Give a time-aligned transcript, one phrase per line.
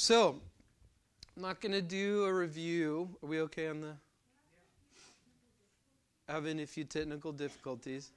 [0.00, 0.40] So,
[1.36, 3.10] I'm not going to do a review.
[3.20, 3.94] Are we okay on the?
[6.28, 8.12] Having a few technical difficulties.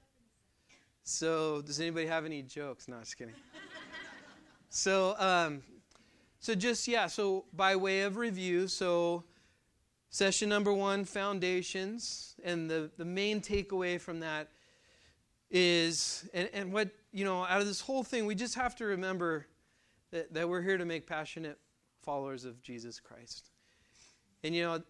[1.03, 2.87] So, does anybody have any jokes?
[2.87, 3.33] No, just kidding.
[4.69, 5.63] so, um,
[6.39, 7.07] so just yeah.
[7.07, 9.23] So, by way of review, so
[10.11, 14.49] session number one, foundations, and the the main takeaway from that
[15.49, 18.85] is, and, and what you know, out of this whole thing, we just have to
[18.85, 19.47] remember
[20.11, 21.57] that, that we're here to make passionate
[22.01, 23.49] followers of Jesus Christ.
[24.43, 24.81] And you know,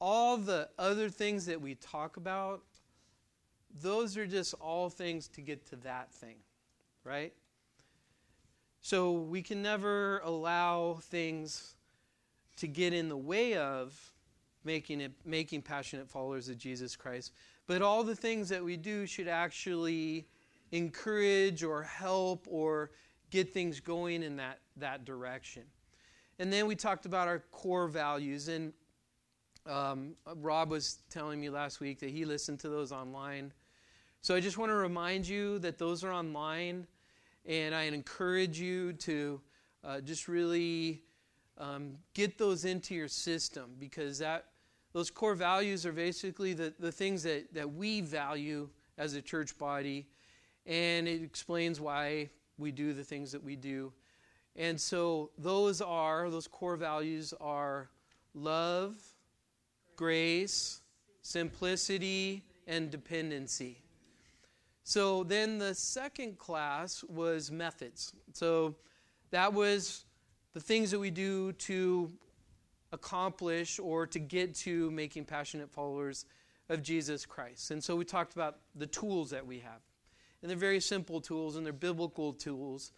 [0.00, 2.62] all the other things that we talk about,
[3.80, 6.36] those are just all things to get to that thing,
[7.04, 7.32] right?
[8.80, 11.74] So we can never allow things
[12.56, 14.12] to get in the way of
[14.64, 17.32] making it making passionate followers of Jesus Christ.
[17.66, 20.26] But all the things that we do should actually
[20.72, 22.90] encourage or help or
[23.30, 25.62] get things going in that, that direction.
[26.38, 28.48] And then we talked about our core values.
[28.48, 28.72] And
[29.66, 33.52] um, Rob was telling me last week that he listened to those online.
[34.20, 36.86] So I just want to remind you that those are online.
[37.44, 39.40] And I encourage you to
[39.84, 41.02] uh, just really
[41.58, 44.46] um, get those into your system because that
[44.92, 48.68] those core values are basically the, the things that, that we value
[48.98, 50.06] as a church body.
[50.66, 53.92] And it explains why we do the things that we do.
[54.56, 57.88] And so those are, those core values are
[58.34, 58.96] love,
[59.96, 60.82] grace,
[61.22, 63.82] simplicity, and dependency.
[64.84, 68.12] So then the second class was methods.
[68.32, 68.74] So
[69.30, 70.04] that was
[70.52, 72.12] the things that we do to
[72.92, 76.26] accomplish or to get to making passionate followers
[76.68, 77.70] of Jesus Christ.
[77.70, 79.80] And so we talked about the tools that we have.
[80.42, 82.92] And they're very simple tools and they're biblical tools.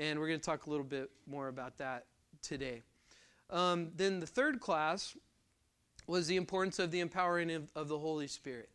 [0.00, 2.06] And we're going to talk a little bit more about that
[2.40, 2.82] today.
[3.50, 5.14] Um, then the third class
[6.06, 8.70] was the importance of the empowering of, of the Holy Spirit.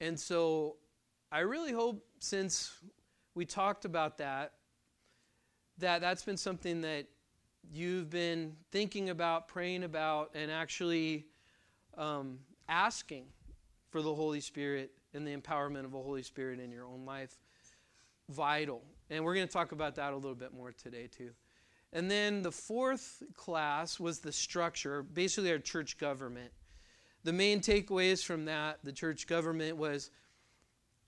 [0.00, 0.76] And so
[1.32, 2.72] I really hope since
[3.34, 4.52] we talked about that,
[5.78, 7.06] that that's been something that
[7.72, 11.26] you've been thinking about, praying about, and actually
[11.98, 13.24] um, asking
[13.90, 17.36] for the Holy Spirit and the empowerment of the Holy Spirit in your own life
[18.28, 18.82] vital.
[19.12, 21.32] And we're going to talk about that a little bit more today, too.
[21.92, 26.50] And then the fourth class was the structure, basically our church government.
[27.22, 30.10] The main takeaways from that, the church government, was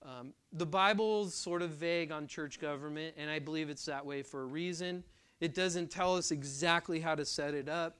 [0.03, 4.21] um, the Bible's sort of vague on church government, and I believe it's that way
[4.21, 5.03] for a reason.
[5.39, 7.97] It doesn't tell us exactly how to set it up.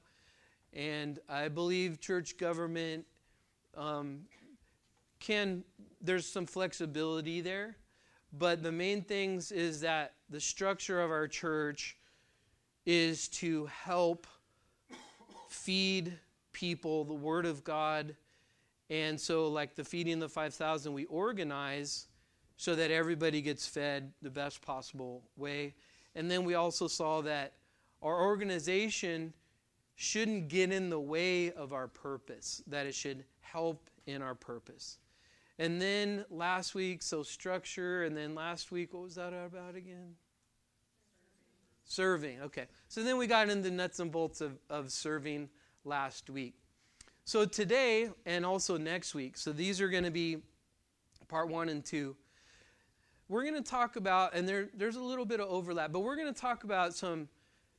[0.72, 3.06] And I believe church government
[3.76, 4.20] um,
[5.18, 5.64] can
[6.00, 7.76] there's some flexibility there,
[8.32, 11.96] but the main things is that the structure of our church
[12.84, 14.26] is to help
[15.48, 16.18] feed
[16.52, 18.14] people the word of God.
[18.88, 22.06] And so like the feeding the 5000 we organize
[22.56, 25.74] so that everybody gets fed the best possible way.
[26.14, 27.54] And then we also saw that
[28.02, 29.32] our organization
[29.96, 34.98] shouldn't get in the way of our purpose, that it should help in our purpose.
[35.58, 40.16] And then last week, so structure, and then last week, what was that about again?
[41.84, 42.36] Serving.
[42.36, 42.42] serving.
[42.42, 42.66] Okay.
[42.88, 45.48] So then we got into the nuts and bolts of, of serving
[45.84, 46.54] last week.
[47.24, 50.38] So today and also next week, so these are going to be
[51.28, 52.16] part one and two.
[53.28, 56.16] We're going to talk about, and there, there's a little bit of overlap, but we're
[56.16, 57.28] going to talk about some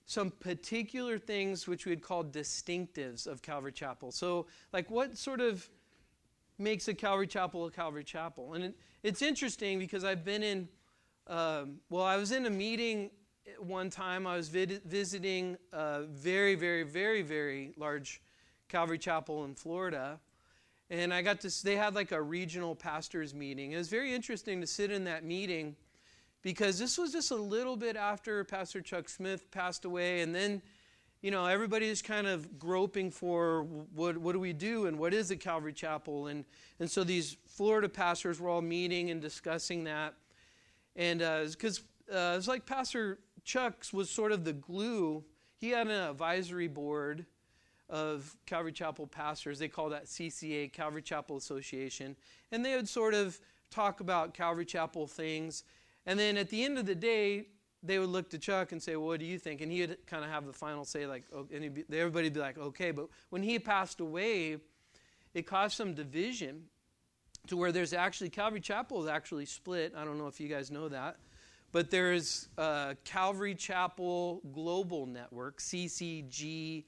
[0.09, 4.09] some particular things which we'd call distinctives of Calvary Chapel.
[4.09, 5.69] So, like, what sort of
[6.57, 8.53] makes a Calvary Chapel a Calvary Chapel.
[8.53, 10.67] And it, it's interesting because I've been in,
[11.27, 13.11] um, well, I was in a meeting
[13.59, 14.27] one time.
[14.27, 18.21] I was vid- visiting a very, very, very, very large
[18.69, 20.19] Calvary Chapel in Florida.
[20.89, 23.73] And I got to, they had like a regional pastors meeting.
[23.73, 25.75] It was very interesting to sit in that meeting
[26.41, 30.21] because this was just a little bit after Pastor Chuck Smith passed away.
[30.21, 30.61] And then
[31.27, 33.63] you know, everybody is kind of groping for
[33.93, 36.27] what, what do we do and what is the Calvary Chapel.
[36.27, 36.45] And,
[36.79, 40.13] and so these Florida pastors were all meeting and discussing that.
[40.95, 45.21] And because uh, uh, like Pastor Chuck's was sort of the glue.
[45.57, 47.25] He had an advisory board
[47.89, 49.59] of Calvary Chapel pastors.
[49.59, 52.15] They call that CCA, Calvary Chapel Association.
[52.53, 53.37] And they would sort of
[53.69, 55.65] talk about Calvary Chapel things.
[56.05, 57.47] And then at the end of the day,
[57.83, 60.05] they would look to Chuck and say, well, "What do you think?" And he would
[60.07, 63.07] kind of have the final say, like, oh, be, everybody would be like, "Okay." But
[63.29, 64.57] when he passed away,
[65.33, 66.63] it caused some division
[67.47, 69.93] to where there's actually Calvary Chapel is actually split.
[69.95, 71.17] I don't know if you guys know that,
[71.71, 76.83] but there's uh, Calvary Chapel Global Network, CCGN,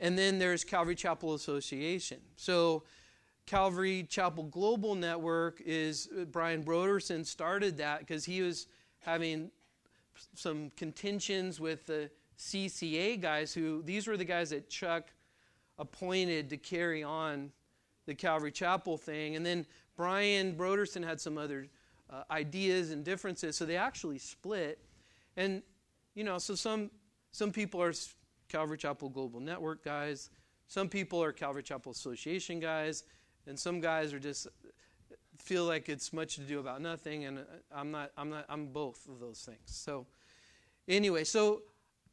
[0.00, 2.20] and then there's Calvary Chapel Association.
[2.36, 2.84] So,
[3.46, 8.68] Calvary Chapel Global Network is uh, Brian Brodersen started that because he was
[9.04, 9.50] having
[10.34, 15.12] some contentions with the CCA guys who these were the guys that Chuck
[15.78, 17.50] appointed to carry on
[18.06, 19.36] the Calvary Chapel thing.
[19.36, 19.66] And then
[19.96, 21.68] Brian Brodersen had some other
[22.10, 24.78] uh, ideas and differences, so they actually split.
[25.36, 25.62] And,
[26.14, 26.90] you know, so some,
[27.32, 27.92] some people are
[28.48, 30.30] Calvary Chapel Global Network guys,
[30.66, 33.04] some people are Calvary Chapel Association guys,
[33.46, 34.48] and some guys are just
[35.44, 38.66] feel like it's much to do about nothing and uh, i'm not i'm not i'm
[38.66, 39.58] both of those things.
[39.66, 40.06] So
[40.88, 41.62] anyway so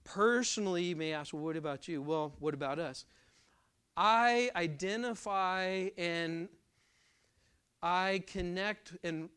[0.04, 2.02] personally you may ask well what about you?
[2.02, 3.06] Well what about us?
[3.96, 6.50] I identify and
[7.82, 9.30] I connect and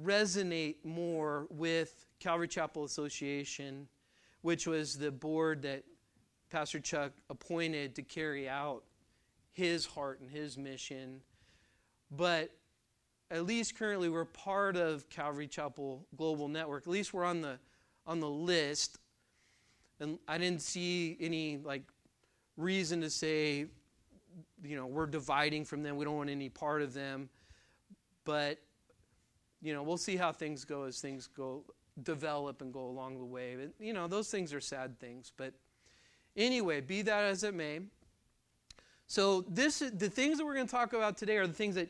[0.00, 3.86] resonate more with Calvary Chapel Association,
[4.40, 5.84] which was the board that
[6.50, 8.84] Pastor Chuck appointed to carry out
[9.52, 11.20] his heart and his mission.
[12.10, 12.50] But
[13.32, 16.84] at least currently we're part of Calvary Chapel Global Network.
[16.84, 17.58] At least we're on the
[18.06, 18.98] on the list.
[19.98, 21.82] And I didn't see any like
[22.56, 23.66] reason to say
[24.62, 25.96] you know, we're dividing from them.
[25.96, 27.28] We don't want any part of them.
[28.24, 28.58] But,
[29.60, 31.64] you know, we'll see how things go as things go
[32.02, 33.56] develop and go along the way.
[33.56, 35.32] But, you know, those things are sad things.
[35.36, 35.54] But
[36.36, 37.80] anyway, be that as it may.
[39.06, 41.88] So this the things that we're going to talk about today are the things that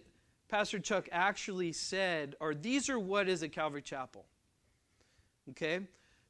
[0.52, 4.26] Pastor Chuck actually said are these are what is a Calvary Chapel.
[5.48, 5.80] Okay?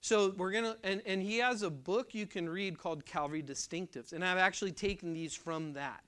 [0.01, 3.43] So we're going to, and, and he has a book you can read called Calvary
[3.43, 4.13] Distinctives.
[4.13, 6.05] And I've actually taken these from that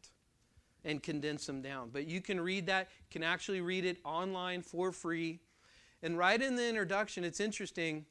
[0.84, 1.90] and condensed them down.
[1.92, 5.40] But you can read that, can actually read it online for free.
[6.00, 8.06] And right in the introduction, it's interesting.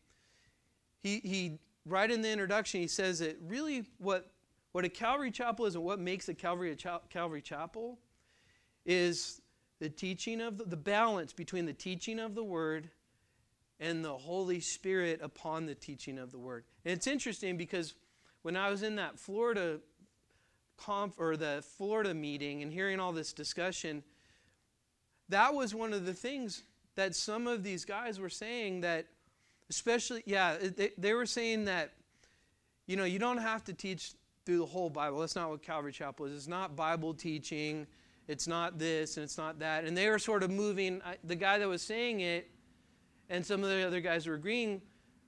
[1.01, 4.33] He, he right in the introduction, he says that really what,
[4.73, 7.99] what a Calvary Chapel is and what makes a Calvary, a Calvary Chapel
[8.85, 9.39] is
[9.83, 12.89] the teaching of the, the balance between the teaching of the Word
[13.81, 16.63] and the Holy Spirit upon the teaching of the Word.
[16.85, 17.93] And it's interesting because
[18.43, 19.81] when I was in that Florida
[20.77, 24.03] conf or the Florida meeting and hearing all this discussion,
[25.27, 26.63] that was one of the things
[26.95, 29.07] that some of these guys were saying that,
[29.69, 31.91] especially, yeah, they, they were saying that,
[32.87, 34.13] you know, you don't have to teach
[34.45, 35.19] through the whole Bible.
[35.19, 36.33] That's not what Calvary Chapel is.
[36.33, 37.85] It's not Bible teaching.
[38.27, 39.83] It's not this and it's not that.
[39.83, 41.01] And they were sort of moving.
[41.23, 42.49] The guy that was saying it
[43.29, 44.81] and some of the other guys were agreeing,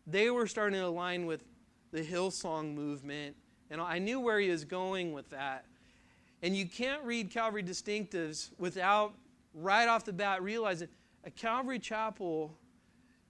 [0.07, 1.44] they were starting to align with
[1.92, 3.36] the Hillsong movement.
[3.69, 5.65] And I knew where he was going with that.
[6.42, 9.13] And you can't read Calvary Distinctives without,
[9.53, 10.88] right off the bat, realizing
[11.24, 12.56] a Calvary Chapel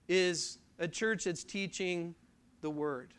[0.08, 2.14] is a church that's teaching
[2.60, 3.14] the Word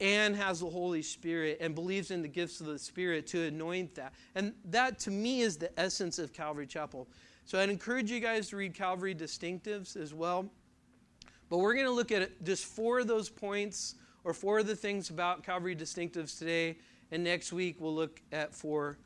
[0.00, 3.94] and has the Holy Spirit and believes in the gifts of the Spirit to anoint
[3.94, 4.12] that.
[4.34, 7.08] And that, to me, is the essence of Calvary Chapel.
[7.44, 10.50] So I'd encourage you guys to read Calvary Distinctives as well.
[11.48, 13.94] But we're going to look at just four of those points
[14.24, 16.76] or four of the things about Calvary Distinctives today.
[17.12, 18.98] And next week we'll look at four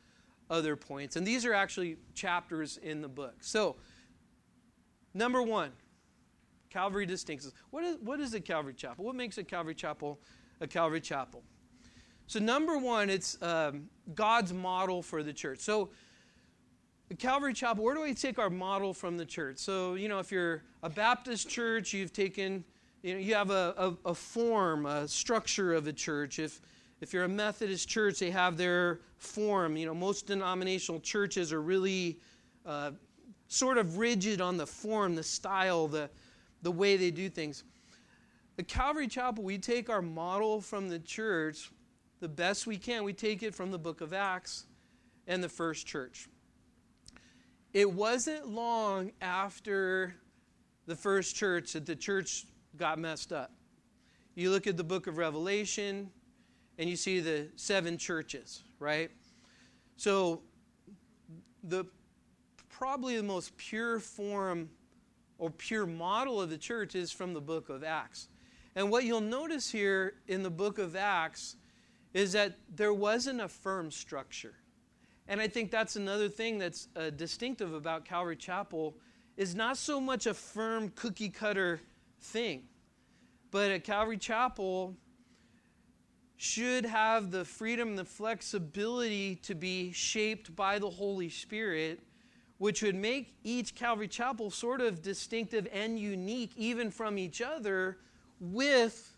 [0.48, 1.16] other points.
[1.16, 3.34] And these are actually chapters in the book.
[3.40, 3.76] So,
[5.12, 5.70] number one,
[6.70, 7.52] Calvary Distinctives.
[7.70, 9.04] What is, what is a Calvary Chapel?
[9.04, 10.18] What makes a Calvary Chapel
[10.60, 11.42] a Calvary Chapel?
[12.26, 15.60] So, number one, it's um, God's model for the church.
[15.60, 15.90] So,
[17.18, 19.58] Calvary Chapel, where do we take our model from the church?
[19.58, 22.64] So, you know, if you're a Baptist church, you've taken,
[23.02, 26.38] you know, you have a, a, a form, a structure of a church.
[26.38, 26.60] If,
[27.00, 29.76] if you're a Methodist church, they have their form.
[29.76, 32.20] You know, most denominational churches are really
[32.64, 32.92] uh,
[33.48, 36.08] sort of rigid on the form, the style, the,
[36.62, 37.64] the way they do things.
[38.60, 41.70] The Calvary Chapel, we take our model from the church
[42.20, 43.04] the best we can.
[43.04, 44.66] We take it from the book of Acts
[45.26, 46.28] and the first church.
[47.72, 50.14] It wasn't long after
[50.84, 52.44] the first church that the church
[52.76, 53.50] got messed up.
[54.34, 56.10] You look at the book of Revelation
[56.76, 59.10] and you see the seven churches, right?
[59.96, 60.42] So
[61.64, 61.86] the
[62.68, 64.68] probably the most pure form
[65.38, 68.28] or pure model of the church is from the book of Acts.
[68.76, 71.56] And what you'll notice here in the book of Acts
[72.14, 74.54] is that there wasn't a firm structure.
[75.28, 78.96] And I think that's another thing that's uh, distinctive about Calvary Chapel
[79.36, 81.80] is not so much a firm cookie cutter
[82.20, 82.64] thing,
[83.50, 84.96] but at Calvary Chapel
[86.36, 92.00] should have the freedom, the flexibility to be shaped by the Holy Spirit
[92.60, 97.96] which would make each Calvary Chapel sort of distinctive and unique, even from each other,
[98.40, 99.16] with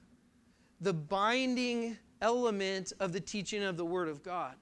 [0.80, 4.54] the binding element of the teaching of the Word of God.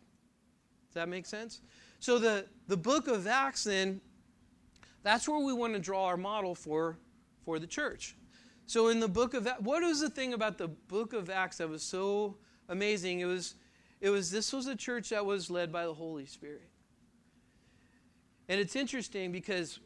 [0.88, 1.60] Does that make sense?
[1.98, 4.00] So, the, the book of Acts, then,
[5.02, 6.98] that's where we want to draw our model for,
[7.44, 8.16] for the church.
[8.66, 11.58] So, in the book of Acts, what was the thing about the book of Acts
[11.58, 12.36] that was so
[12.68, 13.20] amazing?
[13.20, 13.54] It was,
[14.00, 16.68] it was this was a church that was led by the Holy Spirit.
[18.48, 19.78] And it's interesting because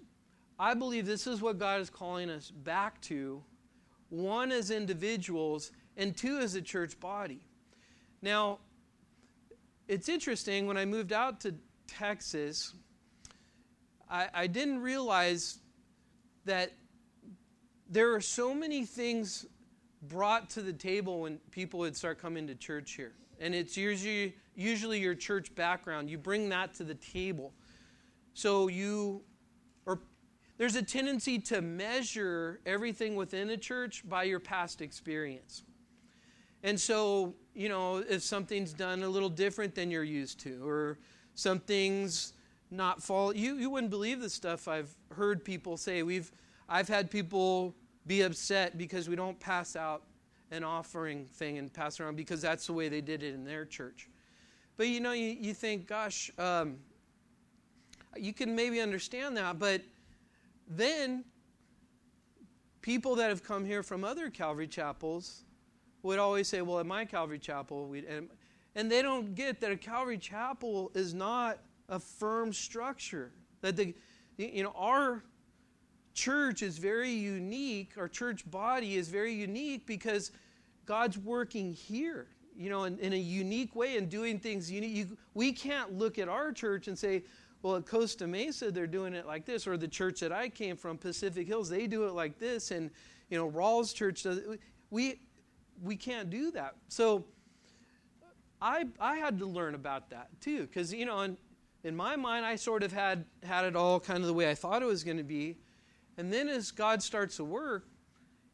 [0.58, 3.42] I believe this is what God is calling us back to
[4.08, 7.44] one as individuals, and two as a church body.
[8.22, 8.58] Now,
[9.86, 11.54] it's interesting, when I moved out to
[11.86, 12.74] Texas,
[14.10, 15.58] I, I didn't realize
[16.44, 16.72] that
[17.88, 19.46] there are so many things
[20.02, 23.12] brought to the table when people would start coming to church here.
[23.40, 26.08] And it's usually, usually your church background.
[26.08, 27.52] You bring that to the table.
[28.32, 29.22] So you,
[30.56, 35.62] there's a tendency to measure everything within the church by your past experience.
[36.62, 40.98] And so, you know, if something's done a little different than you're used to, or
[41.34, 42.32] something's
[42.70, 46.02] not fall, you, you wouldn't believe the stuff I've heard people say.
[46.02, 46.30] We've,
[46.68, 47.74] I've had people
[48.06, 50.04] be upset because we don't pass out
[50.50, 53.64] an offering thing and pass around because that's the way they did it in their
[53.64, 54.08] church.
[54.76, 56.78] But you know, you, you think, gosh, um,
[58.16, 59.82] you can maybe understand that, but
[60.68, 61.24] then
[62.80, 65.44] people that have come here from other Calvary chapels
[66.02, 68.28] would always say, well, at my Calvary chapel, we and,
[68.74, 73.32] and they don't get that a Calvary chapel is not a firm structure.
[73.62, 73.94] That the,
[74.36, 75.24] you know, our
[76.12, 77.92] church is very unique.
[77.96, 80.30] Our church body is very unique because
[80.86, 84.94] God's working here, you know, in, in a unique way and doing things unique.
[84.94, 87.24] You, we can't look at our church and say,
[87.64, 90.76] well, at Costa Mesa, they're doing it like this, or the church that I came
[90.76, 92.90] from, Pacific Hills, they do it like this, and
[93.30, 94.38] you know, Raul's Church does.
[94.90, 95.20] We
[95.82, 96.74] we can't do that.
[96.88, 97.24] So
[98.60, 101.38] I I had to learn about that too, because you know, in,
[101.84, 104.54] in my mind, I sort of had had it all kind of the way I
[104.54, 105.56] thought it was going to be,
[106.18, 107.86] and then as God starts to work,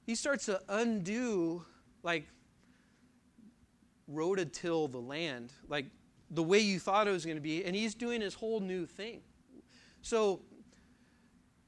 [0.06, 1.64] He starts to undo
[2.04, 2.28] like
[4.08, 5.86] rototill the land, like
[6.30, 8.86] the way you thought it was going to be, and he's doing his whole new
[8.86, 9.20] thing.
[10.02, 10.40] So,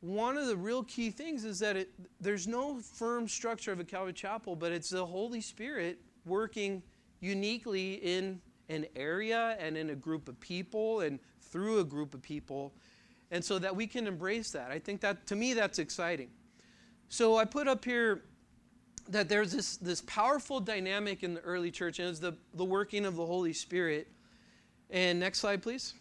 [0.00, 1.90] one of the real key things is that it,
[2.21, 6.83] there's no firm structure of a Calvary Chapel, but it's the Holy Spirit working
[7.21, 12.23] uniquely in an area and in a group of people and through a group of
[12.23, 12.73] people,
[13.31, 14.71] and so that we can embrace that.
[14.71, 16.31] I think that, to me, that's exciting.
[17.09, 18.23] So, I put up here
[19.09, 23.04] that there's this, this powerful dynamic in the early church, and it's the, the working
[23.04, 24.09] of the Holy Spirit
[24.92, 25.94] and next slide, please.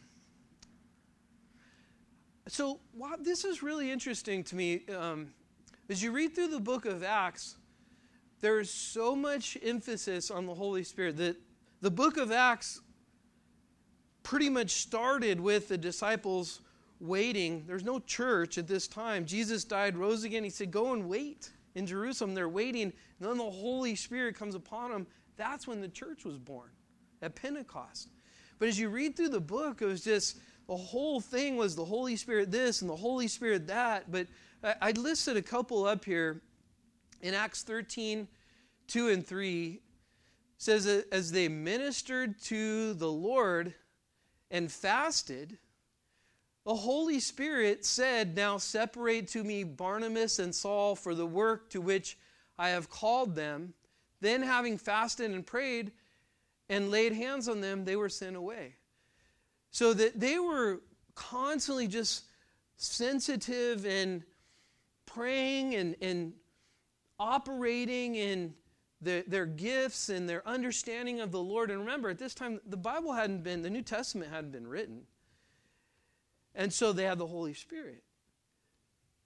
[2.47, 2.79] So,
[3.21, 4.83] this is really interesting to me.
[4.95, 5.29] Um,
[5.89, 7.55] as you read through the book of Acts,
[8.41, 11.37] there is so much emphasis on the Holy Spirit that
[11.79, 12.81] the book of Acts
[14.23, 16.61] pretty much started with the disciples
[16.99, 17.63] waiting.
[17.67, 19.25] There's no church at this time.
[19.25, 20.43] Jesus died, rose again.
[20.43, 22.33] He said, Go and wait in Jerusalem.
[22.33, 22.83] They're waiting.
[22.83, 25.07] And then the Holy Spirit comes upon them.
[25.37, 26.69] That's when the church was born
[27.21, 28.09] at Pentecost.
[28.61, 30.37] But as you read through the book, it was just
[30.67, 34.11] the whole thing was the Holy Spirit this and the Holy Spirit that.
[34.11, 34.27] But
[34.79, 36.43] I listed a couple up here
[37.21, 38.27] in Acts 13,
[38.85, 39.81] 2 and 3
[40.59, 43.73] says as they ministered to the Lord
[44.51, 45.57] and fasted,
[46.63, 51.81] the Holy Spirit said, Now separate to me Barnabas and Saul for the work to
[51.81, 52.15] which
[52.59, 53.73] I have called them.
[54.19, 55.93] Then, having fasted and prayed,
[56.71, 58.75] and laid hands on them, they were sent away.
[59.71, 60.81] So that they were
[61.15, 62.23] constantly just
[62.77, 64.23] sensitive and
[65.05, 66.33] praying and, and
[67.19, 68.53] operating in
[69.01, 71.71] the, their gifts and their understanding of the Lord.
[71.71, 75.01] And remember, at this time, the Bible hadn't been, the New Testament hadn't been written.
[76.55, 78.01] And so they had the Holy Spirit.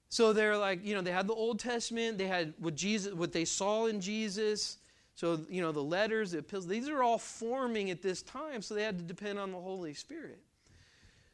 [0.10, 3.34] So they're like, you know, they had the Old Testament, they had what Jesus, what
[3.34, 4.78] they saw in Jesus,
[5.16, 8.76] so, you know, the letters, the epistles, these are all forming at this time, so
[8.76, 10.40] they had to depend on the Holy Spirit.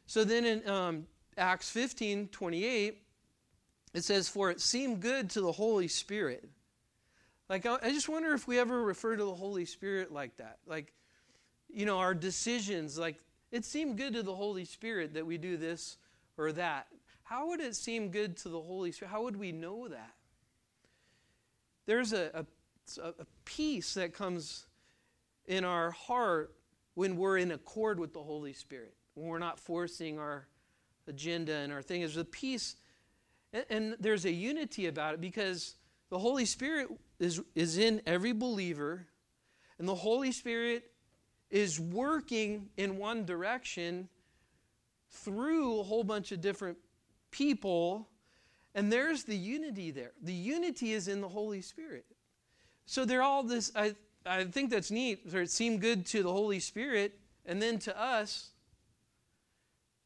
[0.06, 3.02] So then in um, Acts 15 28,
[3.94, 6.48] it says, For it seemed good to the Holy Spirit.
[7.48, 10.58] Like, I, just wonder if we ever refer to the Holy Spirit like that.
[10.66, 10.94] Like,
[11.68, 13.16] you know, our decisions, like,
[13.50, 15.98] it seemed good to the Holy Spirit that we do this
[16.38, 16.86] or that.
[17.24, 19.10] How would it seem good to the Holy Spirit?
[19.10, 20.14] How would we know that?
[21.84, 22.46] There's a, a
[22.98, 24.66] a, a peace that comes
[25.46, 26.54] in our heart
[26.94, 30.46] when we're in accord with the Holy Spirit, when we're not forcing our,
[31.06, 32.76] agenda and our thing is the peace.
[33.52, 35.76] And, and there's a unity about it because
[36.10, 39.06] the Holy Spirit is, is in every believer,
[39.78, 40.90] and the Holy Spirit
[41.50, 44.08] is working in one direction
[45.10, 46.78] through a whole bunch of different
[47.30, 48.08] people,
[48.74, 50.12] and there's the unity there.
[50.22, 52.06] The unity is in the Holy Spirit.
[52.86, 53.94] So they're all this, I,
[54.26, 55.20] I think that's neat.
[55.32, 58.50] It seemed good to the Holy Spirit, and then to us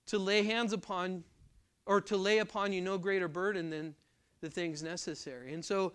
[0.06, 1.24] to lay hands upon,
[1.84, 3.94] or to lay upon you no greater burden than
[4.40, 5.52] the things necessary.
[5.52, 5.92] And so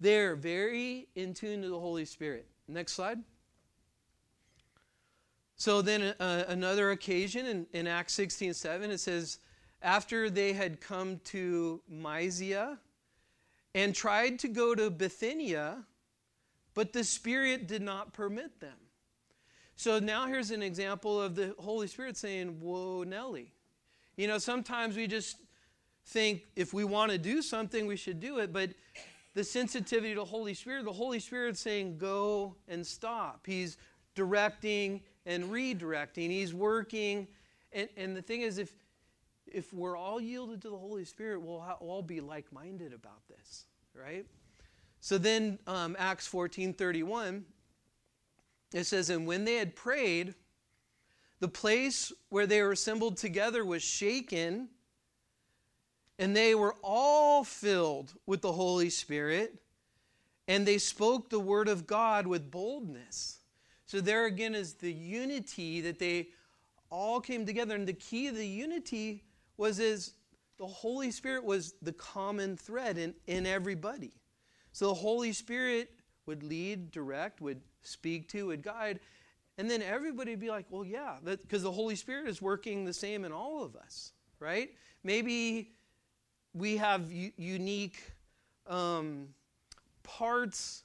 [0.00, 2.46] they're very in tune to the Holy Spirit.
[2.66, 3.18] Next slide.
[5.56, 9.38] So then uh, another occasion in, in Acts 16 7, it says,
[9.82, 12.78] after they had come to Mysia
[13.74, 15.84] and tried to go to Bithynia,
[16.74, 18.76] but the Spirit did not permit them.
[19.76, 23.52] So now here's an example of the Holy Spirit saying, Whoa, Nelly.
[24.16, 25.36] You know, sometimes we just
[26.06, 28.70] think if we want to do something, we should do it, but
[29.34, 33.46] the sensitivity to the Holy Spirit, the Holy Spirit saying, Go and stop.
[33.46, 33.76] He's
[34.14, 36.30] directing, and redirecting.
[36.30, 37.26] He's working.
[37.72, 38.72] And, and the thing is, if,
[39.46, 43.64] if we're all yielded to the Holy Spirit, we'll all be like minded about this,
[43.94, 44.26] right?
[45.04, 47.44] So then, um, Acts 14 31,
[48.72, 50.34] it says, And when they had prayed,
[51.40, 54.70] the place where they were assembled together was shaken,
[56.18, 59.56] and they were all filled with the Holy Spirit,
[60.48, 63.40] and they spoke the word of God with boldness.
[63.84, 66.28] So there again is the unity that they
[66.88, 67.74] all came together.
[67.74, 69.22] And the key of the unity
[69.58, 70.14] was is
[70.56, 74.14] the Holy Spirit was the common thread in, in everybody.
[74.74, 75.88] So the Holy Spirit
[76.26, 78.98] would lead, direct, would speak to, would guide.
[79.56, 82.92] And then everybody would be like, well, yeah, because the Holy Spirit is working the
[82.92, 84.70] same in all of us, right?
[85.04, 85.70] Maybe
[86.54, 88.02] we have u- unique
[88.66, 89.28] um,
[90.02, 90.82] parts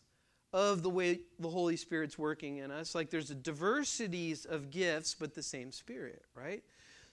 [0.54, 2.94] of the way the Holy Spirit's working in us.
[2.94, 6.64] Like there's a diversities of gifts, but the same Spirit, right?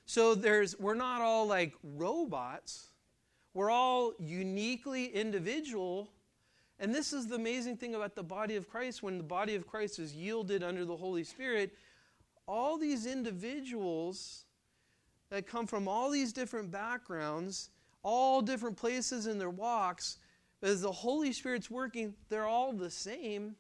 [0.05, 2.89] So there's we're not all like robots.
[3.55, 6.11] We're all uniquely individual.
[6.79, 9.03] And this is the amazing thing about the body of Christ.
[9.03, 11.73] When the body of Christ is yielded under the Holy Spirit,
[12.47, 14.45] all these individuals
[15.31, 17.71] that come from all these different backgrounds,
[18.03, 20.19] all different places in their walks,
[20.63, 23.57] as the Holy Spirit's working, they're all the same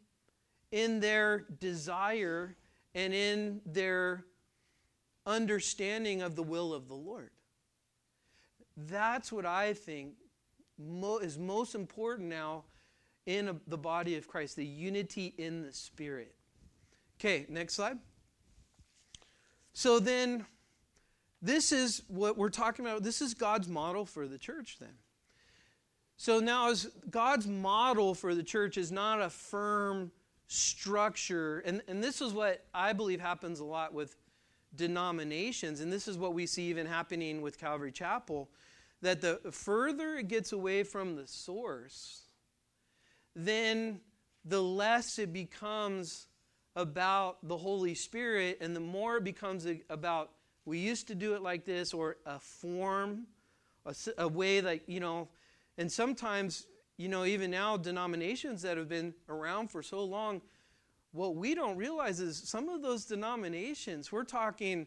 [0.72, 2.56] in their desire
[2.94, 4.24] and in their
[5.26, 7.30] understanding of the will of the Lord.
[8.76, 10.14] That's what I think
[11.22, 12.64] is most important now
[13.26, 16.34] in the body of Christ the unity in the Spirit.
[17.18, 17.98] Okay, next slide.
[19.72, 20.46] So then,
[21.42, 23.02] this is what we're talking about.
[23.02, 24.94] This is God's model for the church, then.
[26.16, 30.10] So now, as God's model for the church is not a firm
[30.48, 34.16] structure, and, and this is what I believe happens a lot with
[34.74, 38.48] denominations, and this is what we see even happening with Calvary Chapel,
[39.02, 42.22] that the further it gets away from the source,
[43.36, 44.00] then
[44.46, 46.26] the less it becomes
[46.74, 50.30] about the Holy Spirit, and the more it becomes about
[50.64, 53.26] we used to do it like this, or a form,
[53.84, 55.28] a, a way that, you know,
[55.78, 60.42] and sometimes, you know, even now, denominations that have been around for so long,
[61.12, 64.86] what we don't realize is some of those denominations, we're talking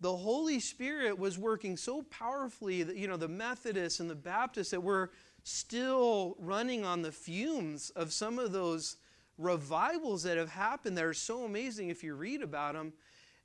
[0.00, 4.70] the Holy Spirit was working so powerfully that, you know, the Methodists and the Baptists
[4.70, 5.10] that were
[5.46, 8.96] still running on the fumes of some of those
[9.38, 12.92] revivals that have happened that are so amazing if you read about them.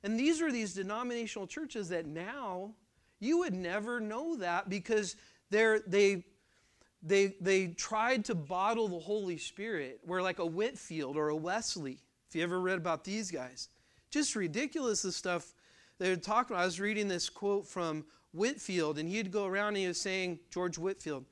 [0.02, 2.74] And these are these denominational churches that now
[3.20, 5.14] you would never know that because
[5.50, 6.24] they're, they
[7.04, 11.98] they, they tried to bottle the Holy Spirit, where like a Whitefield or a Wesley,
[12.28, 13.68] if you ever read about these guys,
[14.10, 15.52] just ridiculous the stuff
[15.98, 16.62] they were talking about.
[16.62, 20.38] I was reading this quote from Whitefield, and he'd go around and he was saying,
[20.50, 21.24] George Whitefield,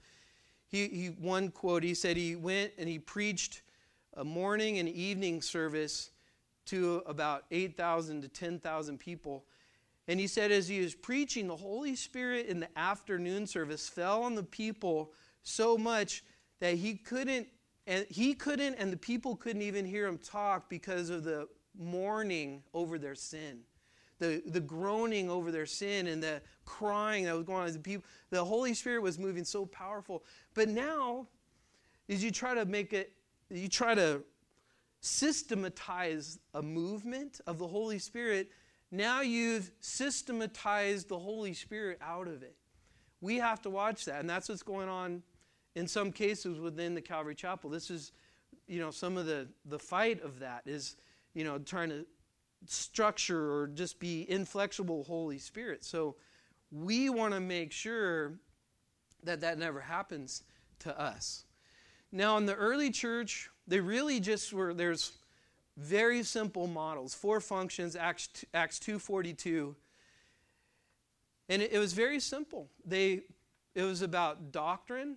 [0.70, 3.62] he, he one quote, he said he went and he preached
[4.14, 6.11] a morning and evening service
[6.66, 9.44] to about 8,000 to 10,000 people.
[10.06, 14.22] And he said, as he was preaching, the Holy Spirit in the afternoon service fell
[14.22, 16.22] on the people so much
[16.61, 17.48] that he couldn't
[17.87, 22.62] and he couldn't and the people couldn't even hear him talk because of the mourning
[22.74, 23.61] over their sin
[24.20, 28.04] the, the groaning over their sin and the crying that was going on the people
[28.30, 30.22] the holy spirit was moving so powerful
[30.55, 31.27] but now
[32.09, 33.13] as you try to make it
[33.51, 34.23] you try to
[35.01, 38.51] systematize a movement of the holy spirit
[38.91, 42.57] now you've systematized the Holy Spirit out of it.
[43.21, 45.23] We have to watch that, and that's what's going on
[45.77, 47.71] in some cases within the Calvary Chapel.
[47.71, 48.13] This is,
[48.67, 50.97] you know, some of the the fight of that is,
[51.35, 52.07] you know, trying to
[52.67, 55.85] structure or just be inflexible Holy Spirit.
[55.85, 56.17] So
[56.73, 58.35] we want to make sure
[59.24, 60.42] that that never happens
[60.80, 61.44] to us.
[62.12, 65.12] Now, in the early church, they really just were, there's
[65.76, 69.74] very simple models, four functions, Acts, Acts 2.42.
[71.48, 72.68] And it, it was very simple.
[72.85, 73.22] They,
[73.74, 75.16] it was about doctrine,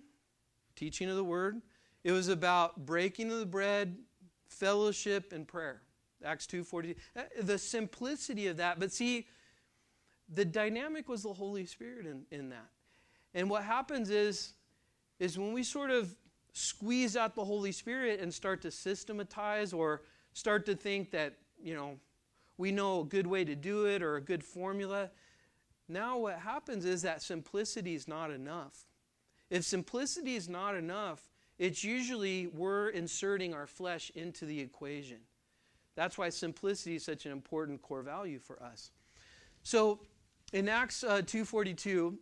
[0.76, 1.60] teaching of the word.
[2.04, 3.96] It was about breaking of the bread,
[4.48, 5.82] fellowship, and prayer.
[6.24, 6.96] Acts 2.42.
[7.16, 8.78] Uh, the simplicity of that.
[8.78, 9.26] But see,
[10.32, 12.68] the dynamic was the Holy Spirit in, in that.
[13.34, 14.54] And what happens is,
[15.18, 16.14] is when we sort of
[16.52, 21.74] squeeze out the Holy Spirit and start to systematize or start to think that, you
[21.74, 21.98] know,
[22.56, 25.10] we know a good way to do it or a good formula,
[25.88, 28.86] now what happens is that simplicity is not enough.
[29.50, 35.18] If simplicity is not enough, it's usually we're inserting our flesh into the equation.
[35.96, 38.90] That's why simplicity is such an important core value for us.
[39.62, 40.00] So
[40.52, 42.16] in Acts uh, 2.42,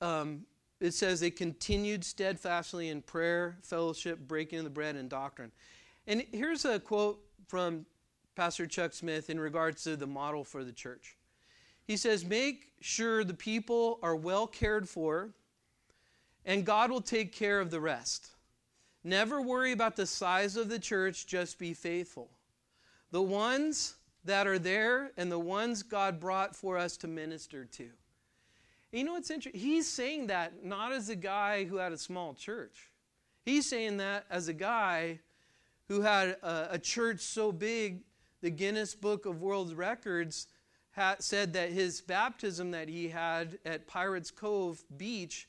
[0.00, 0.44] um,
[0.80, 5.52] it says they continued steadfastly in prayer, fellowship, breaking of the bread, and doctrine.
[6.06, 7.84] And here's a quote from
[8.34, 11.16] Pastor Chuck Smith in regards to the model for the church.
[11.84, 15.30] He says, Make sure the people are well cared for,
[16.46, 18.30] and God will take care of the rest.
[19.04, 22.30] Never worry about the size of the church, just be faithful.
[23.10, 27.90] The ones that are there and the ones God brought for us to minister to.
[28.92, 29.60] You know what's interesting?
[29.60, 32.90] He's saying that not as a guy who had a small church.
[33.44, 35.20] He's saying that as a guy
[35.88, 38.00] who had a, a church so big,
[38.42, 40.48] the Guinness Book of World Records
[41.18, 45.48] said that his baptism that he had at Pirates Cove Beach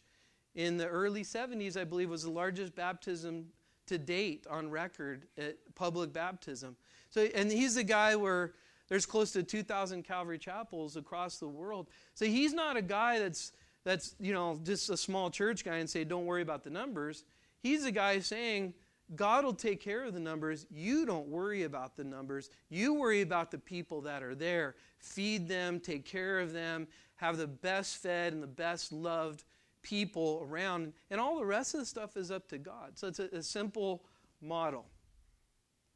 [0.56, 3.48] in the early 70s, I believe, was the largest baptism
[3.88, 6.76] to date on record at public baptism.
[7.10, 8.54] So, and he's the guy where
[8.92, 11.88] there's close to 2,000 Calvary chapels across the world.
[12.14, 13.54] So he's not a guy that's
[13.86, 17.24] that's you know just a small church guy and say don't worry about the numbers.
[17.64, 18.74] He's a guy saying
[19.16, 20.66] God will take care of the numbers.
[20.70, 22.50] You don't worry about the numbers.
[22.68, 24.76] You worry about the people that are there.
[25.00, 29.46] Feed them, take care of them, have the best fed and the best loved
[29.84, 30.92] people around.
[31.10, 33.00] And all the rest of the stuff is up to God.
[33.00, 34.04] So it's a, a simple
[34.42, 34.86] model.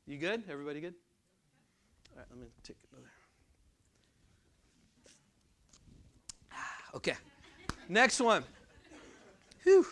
[0.07, 0.43] You good?
[0.49, 0.95] Everybody good?
[2.15, 3.11] All right, let me take another.
[6.53, 7.15] Ah, okay.
[7.89, 8.43] Next one.
[9.63, 9.85] Whew.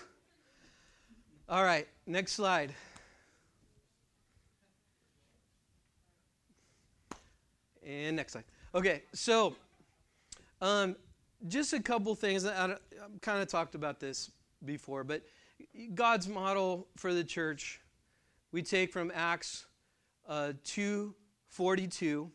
[1.50, 2.74] All right, next slide.
[7.86, 8.46] And next slide.
[8.74, 9.56] Okay, so
[10.62, 10.96] um,
[11.50, 12.46] just a couple things.
[12.46, 12.76] I, I
[13.22, 14.32] kind of talked about this
[14.64, 15.24] before, but
[15.94, 17.82] God's model for the church
[18.54, 19.66] we take from Acts
[20.30, 21.14] uh, 2
[21.54, 22.32] 42.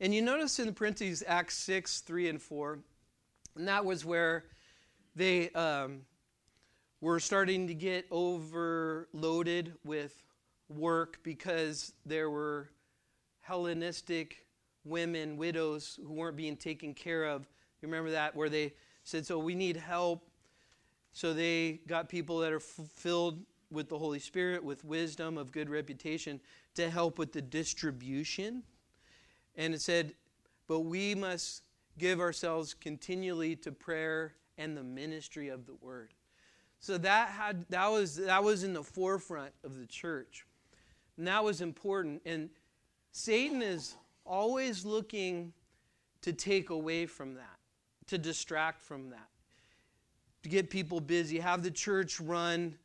[0.00, 2.78] And you notice in the parentheses Acts 6, 3, and 4,
[3.56, 4.44] and that was where
[5.16, 6.02] they um,
[7.00, 10.22] were starting to get overloaded with
[10.68, 12.68] work because there were
[13.40, 14.46] Hellenistic
[14.84, 17.42] women, widows, who weren't being taken care of.
[17.80, 20.28] You remember that, where they said, So we need help.
[21.12, 23.38] So they got people that are filled
[23.70, 26.40] with the Holy Spirit, with wisdom, of good reputation,
[26.74, 28.62] to help with the distribution.
[29.56, 30.14] And it said,
[30.66, 31.62] but we must
[31.98, 36.12] give ourselves continually to prayer and the ministry of the word.
[36.80, 40.44] So that had that was that was in the forefront of the church.
[41.16, 42.20] And that was important.
[42.26, 42.50] And
[43.12, 43.94] Satan is
[44.26, 45.52] always looking
[46.22, 47.58] to take away from that,
[48.08, 49.28] to distract from that,
[50.42, 52.76] to get people busy, have the church run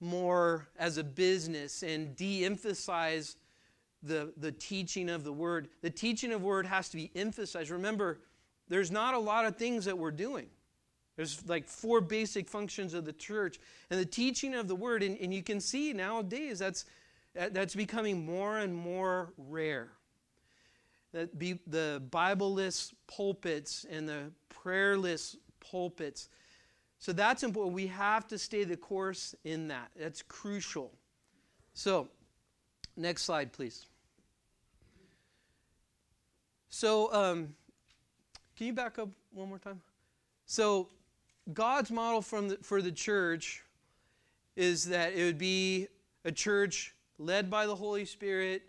[0.00, 3.36] more as a business and de emphasize
[4.02, 5.68] the, the teaching of the word.
[5.82, 7.70] The teaching of word has to be emphasized.
[7.70, 8.20] Remember,
[8.68, 10.46] there's not a lot of things that we're doing.
[11.16, 13.58] There's like four basic functions of the church.
[13.90, 16.84] And the teaching of the word, and, and you can see nowadays that's,
[17.34, 19.92] that's becoming more and more rare.
[21.12, 26.28] That be, the Bibleless pulpits and the prayerless pulpits
[26.98, 27.74] so that's important.
[27.74, 29.90] We have to stay the course in that.
[29.96, 30.92] That's crucial.
[31.74, 32.08] So,
[32.96, 33.86] next slide, please.
[36.68, 37.54] So, um,
[38.56, 39.80] can you back up one more time?
[40.46, 40.88] So,
[41.52, 43.62] God's model from the, for the church
[44.56, 45.86] is that it would be
[46.24, 48.62] a church led by the Holy Spirit,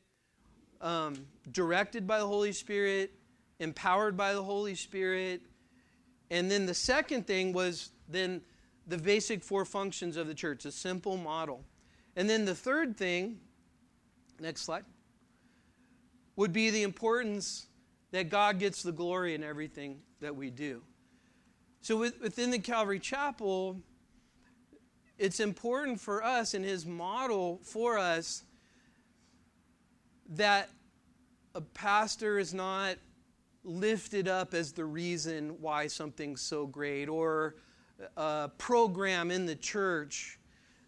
[0.81, 3.13] um, directed by the Holy Spirit,
[3.59, 5.41] empowered by the Holy Spirit.
[6.29, 8.41] And then the second thing was then
[8.87, 11.63] the basic four functions of the church, a simple model.
[12.15, 13.39] And then the third thing,
[14.39, 14.85] next slide,
[16.35, 17.67] would be the importance
[18.11, 20.81] that God gets the glory in everything that we do.
[21.81, 23.81] So within the Calvary Chapel,
[25.17, 28.43] it's important for us in his model for us
[30.29, 30.69] that
[31.55, 32.97] a pastor is not
[33.63, 37.55] lifted up as the reason why something's so great or
[38.15, 40.37] a program in the church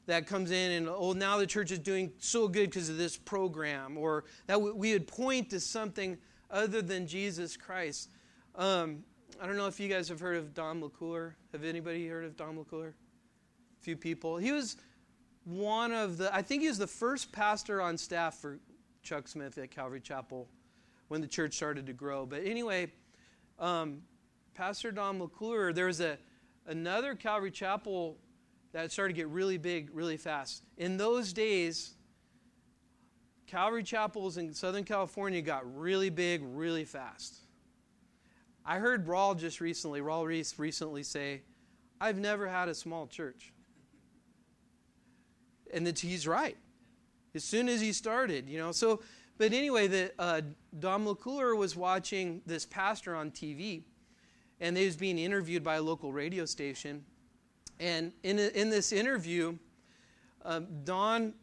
[0.06, 3.16] that comes in and oh now the church is doing so good because of this
[3.16, 6.18] program or that we would point to something
[6.50, 8.10] other than jesus christ.
[8.56, 9.04] Um,
[9.40, 12.36] i don't know if you guys have heard of don mcclure have anybody heard of
[12.36, 14.38] don mcclure a few people.
[14.38, 14.78] He was
[15.46, 18.60] one of the i think he was the first pastor on staff for
[19.04, 20.48] chuck smith at calvary chapel
[21.08, 22.26] when the church started to grow.
[22.26, 22.92] But anyway
[23.60, 24.02] um,
[24.56, 26.18] pastor don mcclure there was a
[26.70, 28.18] another Calvary Chapel
[28.72, 30.64] that started to get really big really fast.
[30.78, 31.96] In those days,
[33.48, 37.40] Calvary Chapels in Southern California got really big really fast.
[38.64, 41.42] I heard Raul just recently, Raul Ries recently say,
[42.00, 43.52] I've never had a small church.
[45.74, 46.58] And that he's right.
[47.34, 48.72] As soon as he started, you know.
[48.72, 49.02] So,
[49.38, 50.42] but anyway, the, uh,
[50.78, 53.84] Don McClure was watching this pastor on TV
[54.60, 57.04] and he was being interviewed by a local radio station.
[57.80, 59.58] And in, in this interview,
[60.44, 61.34] um, Don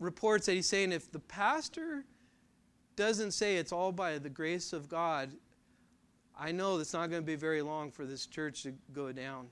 [0.00, 2.04] reports that he's saying if the pastor
[2.96, 5.30] doesn't say it's all by the grace of God,
[6.38, 9.46] I know it's not going to be very long for this church to go down.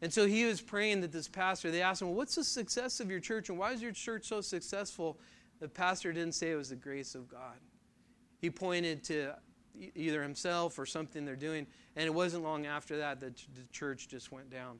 [0.00, 3.00] And so he was praying that this pastor, they asked him, well, What's the success
[3.00, 5.18] of your church and why is your church so successful?
[5.60, 7.56] The pastor didn't say it was the grace of God.
[8.40, 9.34] He pointed to
[9.94, 11.66] either himself or something they're doing.
[11.96, 14.78] And it wasn't long after that that the church just went down.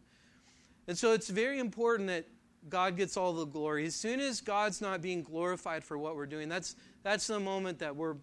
[0.87, 2.27] And so it's very important that
[2.69, 3.87] God gets all the glory.
[3.87, 7.79] As soon as God's not being glorified for what we're doing, that's, that's the moment
[7.79, 8.17] that we're,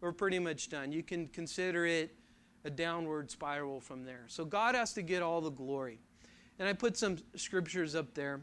[0.00, 0.92] we're pretty much done.
[0.92, 2.14] You can consider it
[2.64, 4.24] a downward spiral from there.
[4.26, 6.00] So God has to get all the glory.
[6.58, 8.40] And I put some scriptures up there,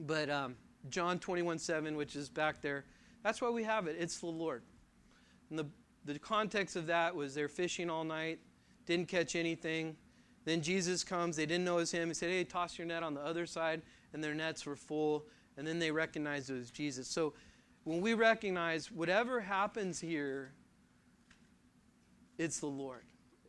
[0.00, 0.54] but um,
[0.88, 2.84] John 21 7, which is back there,
[3.22, 3.96] that's why we have it.
[3.98, 4.62] It's the Lord.
[5.50, 5.66] And the
[6.12, 8.38] the context of that was they're fishing all night,
[8.86, 9.96] didn't catch anything.
[10.44, 12.08] Then Jesus comes, they didn't know it was him.
[12.08, 15.26] He said, Hey, toss your net on the other side, and their nets were full.
[15.56, 17.08] And then they recognized it was Jesus.
[17.08, 17.34] So
[17.84, 20.52] when we recognize whatever happens here,
[22.38, 23.02] it's the Lord.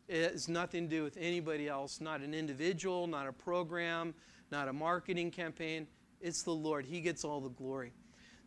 [0.07, 4.15] It has nothing to do with anybody else, not an individual, not a program,
[4.51, 5.87] not a marketing campaign.
[6.19, 6.85] It's the Lord.
[6.85, 7.93] He gets all the glory.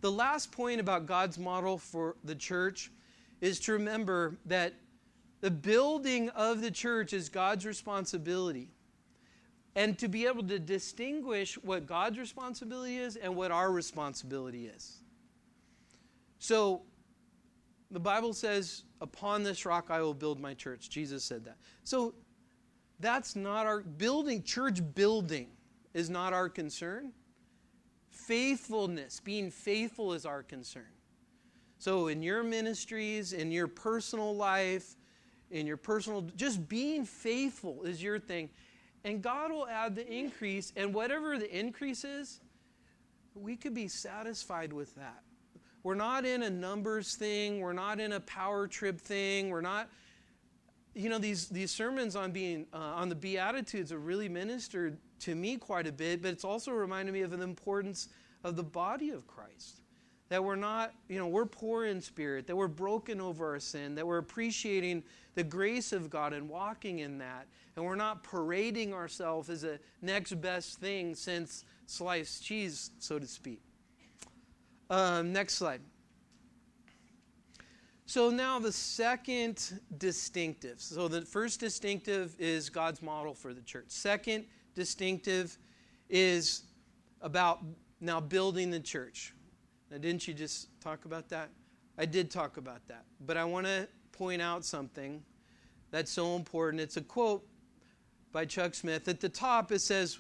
[0.01, 2.91] The last point about God's model for the church
[3.43, 4.73] is to remember that
[5.43, 8.71] the building of the church is God's responsibility.
[9.75, 14.99] And to be able to distinguish what God's responsibility is and what our responsibility is.
[16.39, 16.83] So,
[17.91, 20.89] the Bible says, Upon this rock I will build my church.
[20.89, 21.57] Jesus said that.
[21.85, 22.15] So,
[23.01, 25.49] that's not our building, church building
[25.95, 27.13] is not our concern.
[28.11, 30.85] Faithfulness, being faithful is our concern.
[31.83, 34.95] So, in your ministries, in your personal life,
[35.51, 38.51] in your personal, just being faithful is your thing.
[39.03, 42.39] And God will add the increase, and whatever the increase is,
[43.35, 45.25] we could be satisfied with that.
[45.83, 49.89] We're not in a numbers thing, we're not in a power trip thing, we're not.
[50.95, 55.35] You know these these sermons on being uh, on the beatitudes have really ministered to
[55.35, 58.09] me quite a bit, but it's also reminded me of the importance
[58.45, 59.82] of the body of Christ
[60.33, 63.95] that we're not, you know, we're poor in spirit, that we're broken over our sin,
[63.95, 65.03] that we're appreciating
[65.35, 69.79] the grace of God and walking in that, and we're not parading ourselves as a
[70.01, 73.61] next best thing since sliced cheese, so to speak.
[74.89, 75.83] Um, next slide.
[78.07, 80.81] So now the second distinctive.
[80.81, 83.89] So the first distinctive is God's model for the church.
[83.89, 85.59] Second distinctive
[86.09, 86.63] is
[87.21, 87.61] about
[88.01, 89.35] now building the church.
[89.93, 91.51] Now, didn't you just talk about that?
[91.99, 93.05] I did talk about that.
[93.27, 95.23] But I want to point out something
[95.91, 96.81] that's so important.
[96.81, 97.47] It's a quote
[98.33, 99.07] by Chuck Smith.
[99.07, 100.19] At the top, it says,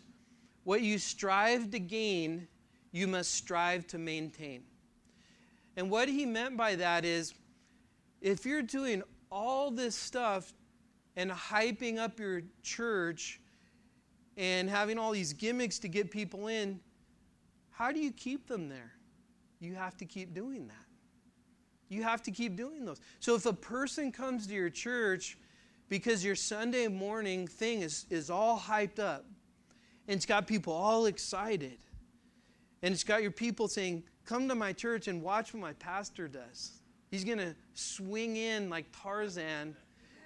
[0.64, 2.48] What you strive to gain,
[2.90, 4.64] you must strive to maintain.
[5.78, 7.32] And what he meant by that is
[8.20, 10.52] if you're doing all this stuff
[11.16, 13.40] and hyping up your church
[14.36, 16.78] and having all these gimmicks to get people in,
[17.70, 18.92] how do you keep them there?
[19.62, 20.86] You have to keep doing that.
[21.88, 23.00] You have to keep doing those.
[23.20, 25.38] So if a person comes to your church
[25.88, 29.26] because your Sunday morning thing is, is all hyped up
[30.08, 31.78] and it's got people all excited.
[32.82, 36.28] And it's got your people saying, Come to my church and watch what my pastor
[36.28, 36.82] does.
[37.10, 39.76] He's going to swing in like Tarzan,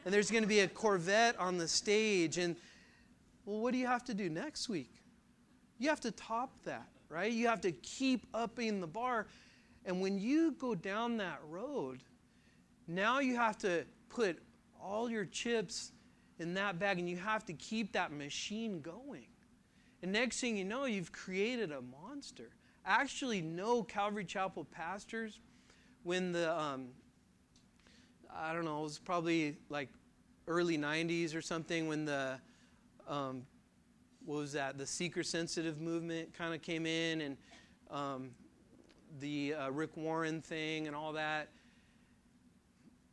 [0.05, 2.37] and there's going to be a Corvette on the stage.
[2.37, 2.57] And,
[3.47, 4.93] well, what do you have to do next week?
[5.79, 7.33] You have to top that, right?
[7.33, 9.27] You have to keep upping the bar.
[9.85, 12.03] And when you go down that road,
[12.89, 14.39] now you have to put
[14.81, 15.93] all your chips
[16.39, 19.27] in that bag and you have to keep that machine going.
[20.03, 22.51] And next thing you know, you've created a monster.
[22.85, 25.41] Actually know Calvary Chapel pastors
[26.03, 26.89] when the, um,
[28.33, 29.89] I don't know, it was probably like
[30.47, 32.39] early 90s or something when the,
[33.09, 33.43] um,
[34.27, 37.37] what was that, the seeker sensitive movement kind of came in and
[37.91, 38.31] um,
[39.21, 41.49] the uh, Rick Warren thing and all that.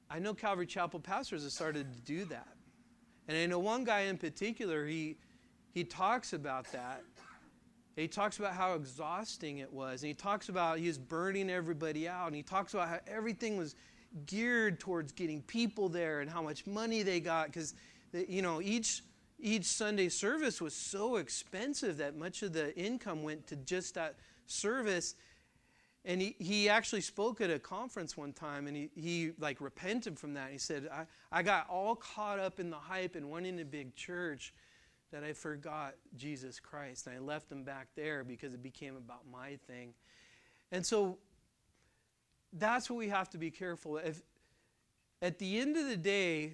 [0.10, 2.48] I know Calvary Chapel pastors have started to do that.
[3.28, 5.18] And I know one guy in particular, he,
[5.72, 7.04] he talks about that.
[7.96, 10.02] He talks about how exhausting it was.
[10.02, 12.28] And he talks about he was burning everybody out.
[12.28, 13.76] And he talks about how everything was
[14.26, 17.48] geared towards getting people there and how much money they got.
[17.48, 17.76] Because,
[18.12, 19.04] you know, each,
[19.44, 24.16] each Sunday service was so expensive that much of the income went to just that
[24.48, 25.16] service.
[26.06, 30.18] And he, he actually spoke at a conference one time and he, he like repented
[30.18, 30.52] from that.
[30.52, 33.96] He said, I, I got all caught up in the hype and wanting a big
[33.96, 34.54] church
[35.12, 37.08] that I forgot Jesus Christ.
[37.08, 39.94] And I left him back there because it became about my thing.
[40.72, 41.18] And so
[42.54, 43.98] that's what we have to be careful.
[43.98, 44.22] If
[45.22, 46.54] at the end of the day,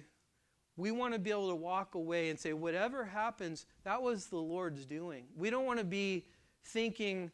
[0.80, 4.38] we want to be able to walk away and say, whatever happens, that was the
[4.38, 5.24] Lord's doing.
[5.36, 6.24] We don't want to be
[6.64, 7.30] thinking,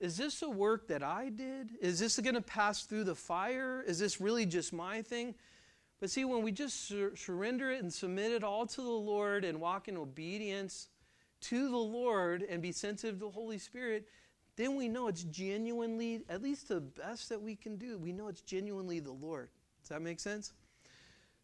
[0.00, 1.70] is this a work that I did?
[1.80, 3.82] Is this going to pass through the fire?
[3.86, 5.34] Is this really just my thing?
[6.00, 9.44] But see, when we just sur- surrender it and submit it all to the Lord
[9.44, 10.88] and walk in obedience
[11.42, 14.06] to the Lord and be sensitive to the Holy Spirit,
[14.56, 18.28] then we know it's genuinely, at least the best that we can do, we know
[18.28, 19.50] it's genuinely the Lord.
[19.82, 20.52] Does that make sense?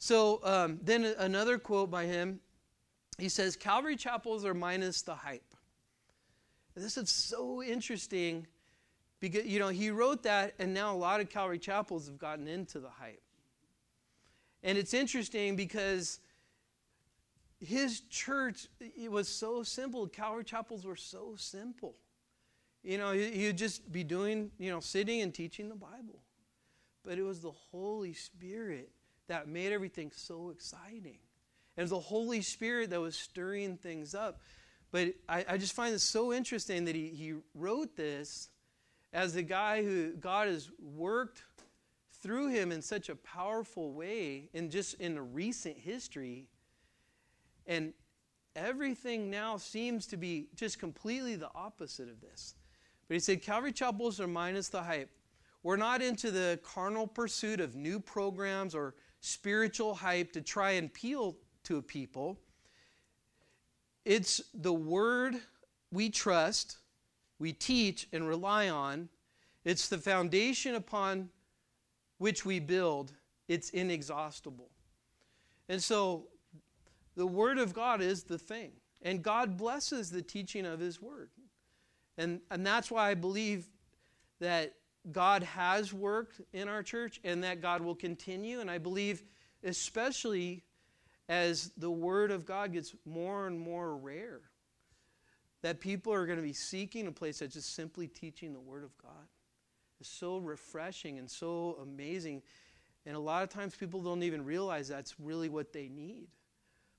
[0.05, 2.38] So um, then another quote by him
[3.17, 5.55] he says, Calvary chapels are minus the hype.
[6.75, 8.47] This is so interesting
[9.19, 12.47] because, you know, he wrote that, and now a lot of Calvary chapels have gotten
[12.49, 13.23] into the hype.
[14.62, 16.21] And it's interesting because
[17.59, 20.07] his church it was so simple.
[20.07, 21.95] Calvary chapels were so simple.
[22.83, 26.21] You know, he'd just be doing, you know, sitting and teaching the Bible.
[27.07, 28.90] But it was the Holy Spirit
[29.29, 31.19] that made everything so exciting.
[31.77, 34.41] It was the Holy Spirit that was stirring things up.
[34.93, 38.49] But I, I just find it so interesting that he, he wrote this
[39.13, 41.43] as the guy who God has worked
[42.23, 46.47] through him in such a powerful way in just in a recent history.
[47.67, 47.93] And
[48.55, 52.55] everything now seems to be just completely the opposite of this.
[53.09, 55.11] But he said Calvary Chapels are minus the hype.
[55.63, 60.89] We're not into the carnal pursuit of new programs or spiritual hype to try and
[60.89, 62.39] appeal to a people.
[64.05, 65.37] It's the word
[65.91, 66.77] we trust,
[67.39, 69.09] we teach, and rely on.
[69.65, 71.31] It's the foundation upon
[72.19, 73.13] which we build,
[73.49, 74.69] it's inexhaustible.
[75.71, 76.27] And so
[77.17, 78.73] the Word of God is the thing.
[79.03, 81.31] And God blesses the teaching of His Word.
[82.19, 83.67] And, and that's why I believe
[84.41, 84.75] that
[85.11, 88.61] God has worked in our church and that God will continue.
[88.61, 89.23] And I believe,
[89.62, 90.64] especially
[91.29, 94.40] as the Word of God gets more and more rare,
[95.62, 98.85] that people are going to be seeking a place that's just simply teaching the Word
[98.85, 99.29] of God
[100.01, 102.43] is so refreshing and so amazing.
[103.07, 106.29] And a lot of times people don't even realize that's really what they need.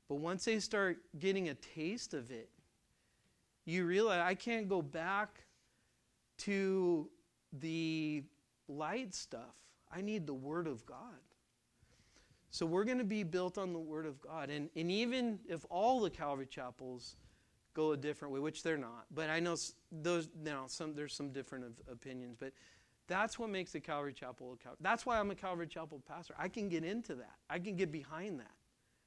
[0.07, 2.49] But once they start getting a taste of it,
[3.65, 5.41] you realize I can't go back
[6.39, 7.09] to
[7.59, 8.23] the
[8.67, 9.55] light stuff.
[9.91, 11.19] I need the Word of God.
[12.49, 14.49] So we're going to be built on the Word of God.
[14.49, 17.17] And, and even if all the Calvary chapels
[17.73, 19.57] go a different way, which they're not, but I know
[19.91, 22.53] those, know, some, there's some different opinions, but
[23.07, 24.77] that's what makes a Calvary Chapel a Calvary.
[24.81, 26.33] That's why I'm a Calvary Chapel pastor.
[26.39, 27.35] I can get into that.
[27.49, 28.51] I can get behind that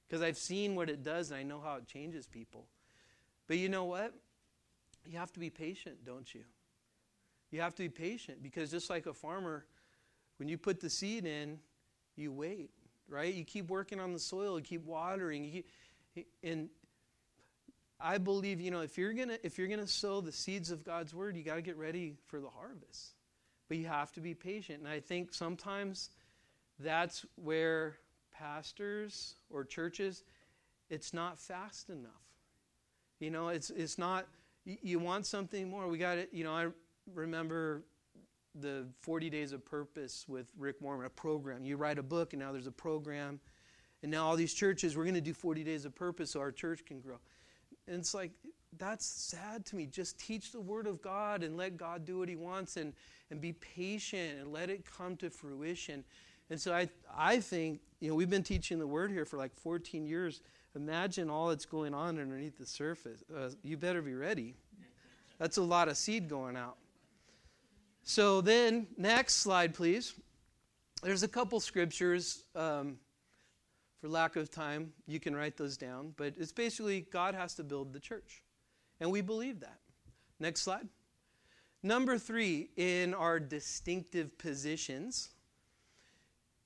[0.06, 2.66] because I've seen what it does and I know how it changes people.
[3.46, 4.14] But you know what?
[5.06, 6.44] You have to be patient, don't you?
[7.50, 9.64] You have to be patient because just like a farmer,
[10.38, 11.58] when you put the seed in,
[12.16, 12.70] you wait,
[13.08, 13.32] right?
[13.32, 15.62] You keep working on the soil, you keep watering, you
[16.14, 16.68] keep, and
[18.00, 21.14] I believe, you know, if you're gonna if you're gonna sow the seeds of God's
[21.14, 23.14] word, you got to get ready for the harvest.
[23.68, 24.80] But you have to be patient.
[24.80, 26.10] And I think sometimes
[26.78, 27.96] that's where
[28.32, 30.22] pastors or churches
[30.90, 32.10] it's not fast enough.
[33.20, 34.26] You know, it's, it's not,
[34.64, 35.88] you want something more.
[35.88, 36.66] We got it, you know, I
[37.14, 37.84] remember
[38.54, 41.64] the 40 Days of Purpose with Rick Warren, a program.
[41.64, 43.40] You write a book, and now there's a program.
[44.02, 46.52] And now all these churches, we're going to do 40 Days of Purpose so our
[46.52, 47.18] church can grow.
[47.86, 48.32] And it's like,
[48.76, 49.86] that's sad to me.
[49.86, 52.92] Just teach the Word of God and let God do what He wants and,
[53.30, 56.04] and be patient and let it come to fruition.
[56.50, 59.54] And so I, I think, you know, we've been teaching the Word here for like
[59.54, 60.42] 14 years.
[60.76, 63.24] Imagine all that's going on underneath the surface.
[63.34, 64.54] Uh, you better be ready.
[65.38, 66.76] That's a lot of seed going out.
[68.08, 70.14] So then, next slide, please.
[71.02, 72.44] There's a couple scriptures.
[72.56, 72.96] Um,
[74.00, 76.14] for lack of time, you can write those down.
[76.16, 78.42] But it's basically God has to build the church.
[78.98, 79.80] And we believe that.
[80.40, 80.88] Next slide.
[81.82, 85.28] Number three, in our distinctive positions.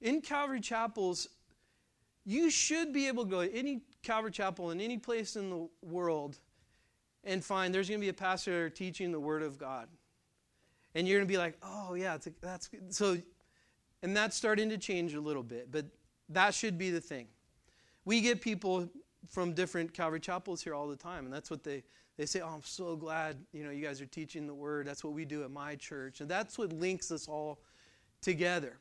[0.01, 1.27] In Calvary Chapels,
[2.25, 5.69] you should be able to go to any Calvary Chapel in any place in the
[5.83, 6.39] world
[7.25, 9.89] and find there's going to be a pastor teaching the Word of God
[10.95, 12.95] and you're going to be like, oh, yeah, a, that's good.
[12.95, 13.17] So,
[14.03, 15.87] and that's starting to change a little bit, but
[16.29, 17.29] that should be the thing.
[18.05, 18.89] We get people
[19.31, 21.85] from different Calvary chapels here all the time, and that's what they,
[22.17, 24.87] they say, oh, I'm so glad, you know, you guys are teaching the word.
[24.87, 26.21] That's what we do at my church.
[26.21, 27.61] And that's what links us all
[28.21, 28.79] together.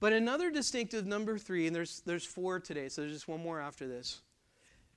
[0.00, 3.60] But another distinctive number three, and there's, there's four today, so there's just one more
[3.60, 4.20] after this.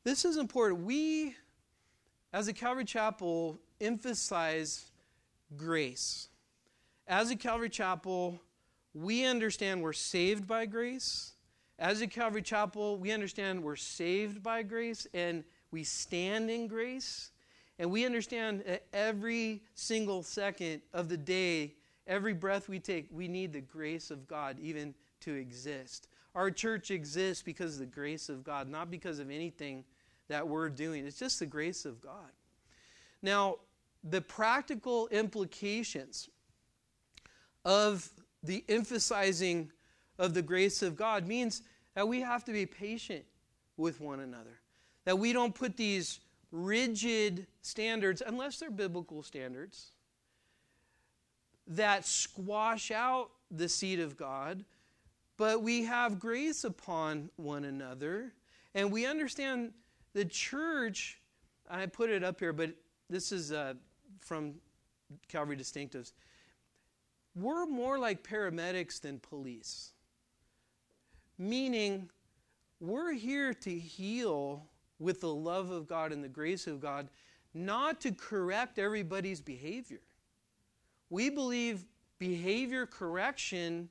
[0.03, 0.82] This is important.
[0.82, 1.36] We,
[2.32, 4.90] as a Calvary Chapel, emphasize
[5.56, 6.30] grace.
[7.08, 8.39] As a Calvary Chapel,
[8.93, 11.34] we understand we're saved by grace.
[11.80, 17.32] As a Calvary Chapel, we understand we're saved by grace and we stand in grace.
[17.80, 21.74] And we understand that every single second of the day,
[22.06, 26.08] every breath we take, we need the grace of God even to exist.
[26.36, 29.84] Our church exists because of the grace of God, not because of anything
[30.28, 31.06] that we're doing.
[31.06, 32.32] It's just the grace of God.
[33.22, 33.58] Now,
[34.04, 36.30] the practical implications
[37.64, 38.10] of
[38.43, 39.72] the emphasizing
[40.18, 41.62] of the grace of God means
[41.95, 43.26] that we have to be patient
[43.78, 44.60] with one another.
[45.06, 46.20] That we don't put these
[46.52, 49.91] rigid standards, unless they're biblical standards,
[51.68, 54.66] that squash out the seed of God,
[55.38, 58.34] but we have grace upon one another.
[58.76, 59.74] And we understand
[60.14, 61.20] the church,
[61.70, 62.72] I put it up here, but
[63.10, 63.74] this is uh,
[64.22, 64.55] from
[65.28, 66.13] Calvary Distinctives.
[67.36, 69.93] We're more like paramedics than police,
[71.38, 72.09] meaning
[72.80, 74.65] we're here to heal
[74.99, 77.09] with the love of God and the grace of God,
[77.53, 80.01] not to correct everybody's behavior.
[81.09, 81.86] We believe
[82.19, 83.89] behavior correction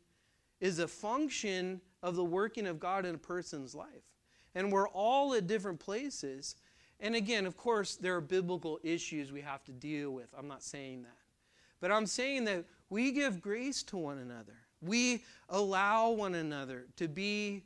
[0.61, 4.15] is a function of the working of God in a person's life.
[4.55, 6.57] And we're all at different places.
[7.01, 10.29] And again, of course, there are biblical issues we have to deal with.
[10.37, 11.17] I'm not saying that.
[11.81, 14.57] But I'm saying that we give grace to one another.
[14.83, 17.63] We allow one another to be,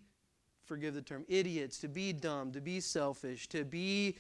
[0.65, 4.17] forgive the term, idiots, to be dumb, to be selfish, to be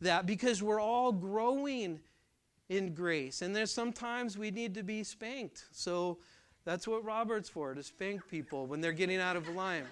[0.00, 2.00] that, because we're all growing
[2.68, 3.42] in grace.
[3.42, 5.66] And there's sometimes we need to be spanked.
[5.70, 6.18] So
[6.64, 9.84] that's what Robert's for, to spank people when they're getting out of line.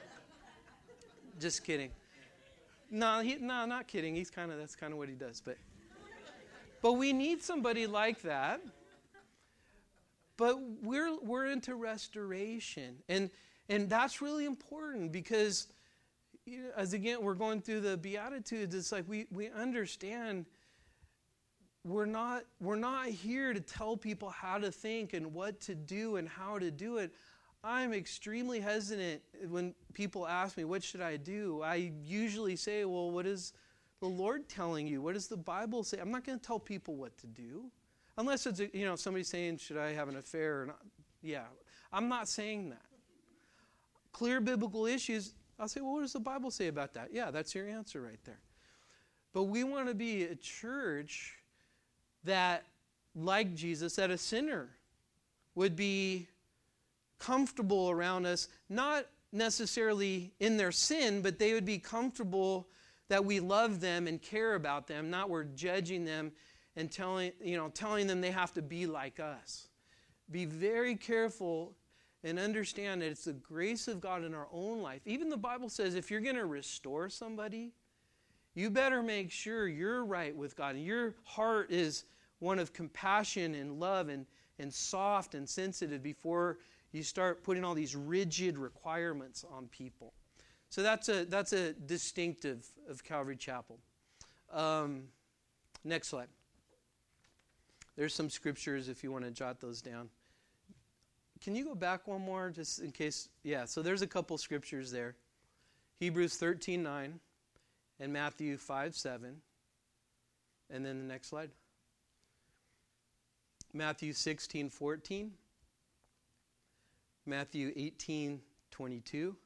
[1.40, 1.90] Just kidding.
[2.91, 4.14] No, he, no, not kidding.
[4.14, 5.41] He's kind of that's kind of what he does.
[5.41, 5.57] But,
[6.82, 8.61] but we need somebody like that.
[10.37, 13.30] But we're we're into restoration, and
[13.68, 15.68] and that's really important because,
[16.45, 20.47] you know, as again we're going through the beatitudes, it's like we we understand.
[21.85, 26.16] We're not we're not here to tell people how to think and what to do
[26.16, 27.14] and how to do it.
[27.64, 31.62] I'm extremely hesitant when people ask me, What should I do?
[31.62, 33.54] I usually say, Well, what is
[34.00, 35.00] the Lord telling you?
[35.00, 35.98] What does the Bible say?
[35.98, 37.64] I'm not going to tell people what to do.
[38.18, 40.82] Unless it's, you know, somebody saying, Should I have an affair or not?
[41.22, 41.44] Yeah,
[41.90, 42.82] I'm not saying that.
[44.12, 47.08] Clear biblical issues, I'll say, Well, what does the Bible say about that?
[47.12, 48.40] Yeah, that's your answer right there.
[49.32, 51.38] But we want to be a church
[52.24, 52.64] that,
[53.14, 54.68] like Jesus, that a sinner
[55.54, 56.28] would be
[57.24, 62.68] comfortable around us, not necessarily in their sin, but they would be comfortable
[63.08, 66.32] that we love them and care about them, not we're judging them
[66.76, 69.68] and telling, you know, telling them they have to be like us.
[70.30, 71.74] Be very careful
[72.22, 75.02] and understand that it's the grace of God in our own life.
[75.06, 77.72] Even the Bible says if you're going to restore somebody,
[78.54, 82.04] you better make sure you're right with God and your heart is
[82.38, 84.26] one of compassion and love and,
[84.58, 86.58] and soft and sensitive before
[86.95, 90.14] you start putting all these rigid requirements on people.
[90.70, 93.78] So that's a that's a distinctive of Calvary Chapel.
[94.53, 95.05] Um,
[95.82, 96.28] next slide.
[97.97, 100.09] There's some scriptures if you want to jot those down.
[101.42, 103.28] Can you go back one more just in case?
[103.42, 105.16] Yeah, so there's a couple scriptures there.
[105.99, 107.20] Hebrews 13 9
[108.01, 109.36] and Matthew 5 7.
[110.70, 111.51] And then the next slide.
[113.72, 115.32] Matthew 16 14.
[117.26, 119.36] Matthew 18 22.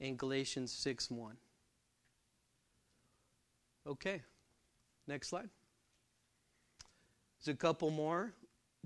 [0.00, 1.36] And Galatians 6 1.
[3.86, 4.22] Okay,
[5.06, 5.48] next slide.
[7.38, 8.32] There's a couple more.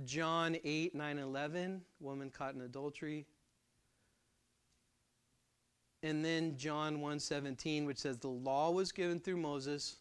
[0.05, 3.27] John 8, 9, 11, woman caught in adultery.
[6.03, 9.99] And then John 1, 17, which says, The law was given through Moses,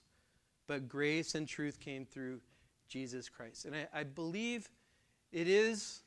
[0.68, 2.40] but grace and truth came through
[2.88, 3.66] Jesus Christ.
[3.66, 4.70] And I, I believe
[5.32, 6.02] it is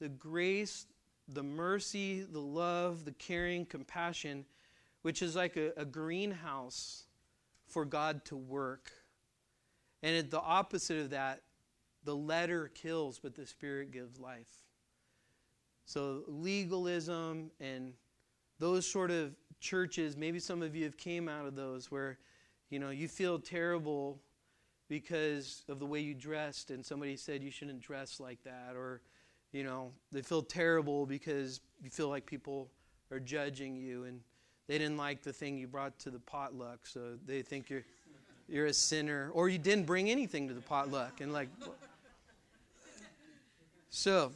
[0.00, 0.86] the grace,
[1.34, 4.44] the mercy, the love, the caring, compassion,
[5.02, 7.04] which is like a, a greenhouse
[7.66, 8.90] for God to work.
[10.02, 11.42] And it, the opposite of that
[12.04, 14.64] the letter kills, but the spirit gives life.
[15.84, 17.92] So legalism and
[18.58, 22.18] those sort of churches, maybe some of you have came out of those where,
[22.70, 24.20] you know, you feel terrible
[24.88, 29.00] because of the way you dressed and somebody said you shouldn't dress like that or
[29.52, 32.70] you know, they feel terrible because you feel like people
[33.10, 34.20] are judging you and
[34.66, 37.84] they didn't like the thing you brought to the potluck, so they think you're
[38.48, 41.48] you're a sinner or you didn't bring anything to the potluck and like
[43.94, 44.32] so,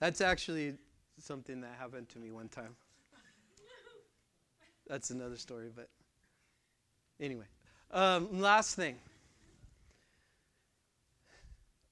[0.00, 0.74] that's actually
[1.20, 2.74] something that happened to me one time.
[4.88, 5.88] That's another story, but
[7.20, 7.44] anyway.
[7.92, 8.96] Um, last thing.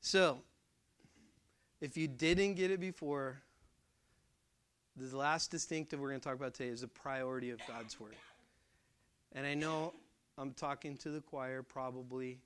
[0.00, 0.38] So,
[1.84, 3.42] if you didn't get it before,
[4.96, 8.16] the last distinctive we're going to talk about today is the priority of God's Word.
[9.32, 9.92] And I know
[10.38, 12.40] I'm talking to the choir probably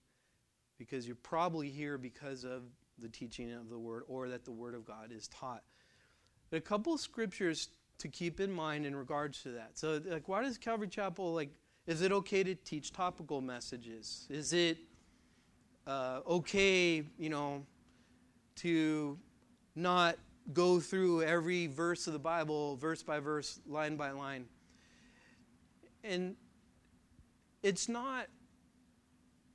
[0.76, 2.62] because you're probably here because of
[2.98, 5.62] the teaching of the Word or that the Word of God is taught.
[6.50, 7.68] But a couple scriptures
[7.98, 9.78] to keep in mind in regards to that.
[9.78, 11.50] So, like, why does Calvary Chapel, like,
[11.86, 14.26] is it okay to teach topical messages?
[14.30, 14.78] Is it
[15.86, 17.64] uh, okay, you know,
[18.56, 19.16] to
[19.78, 20.16] not
[20.52, 24.46] go through every verse of the Bible, verse by verse, line by line?
[26.02, 26.36] And
[27.62, 28.26] it's not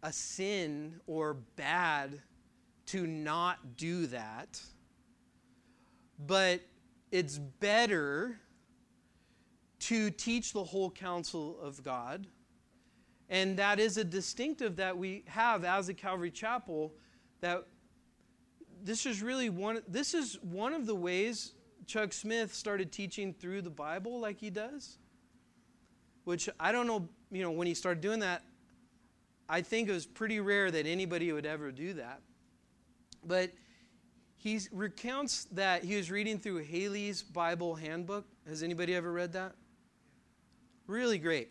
[0.01, 2.21] a sin or bad
[2.87, 4.61] to not do that,
[6.19, 6.61] but
[7.11, 8.39] it's better
[9.79, 12.27] to teach the whole counsel of God.
[13.29, 16.93] And that is a distinctive that we have as a Calvary Chapel
[17.41, 17.65] that
[18.83, 21.53] this is really one this is one of the ways
[21.85, 24.97] Chuck Smith started teaching through the Bible like he does.
[26.23, 28.43] Which I don't know, you know, when he started doing that,
[29.49, 32.21] I think it was pretty rare that anybody would ever do that.
[33.25, 33.51] But
[34.37, 38.25] he recounts that he was reading through Halley's Bible Handbook.
[38.47, 39.53] Has anybody ever read that?
[40.87, 41.49] Really great.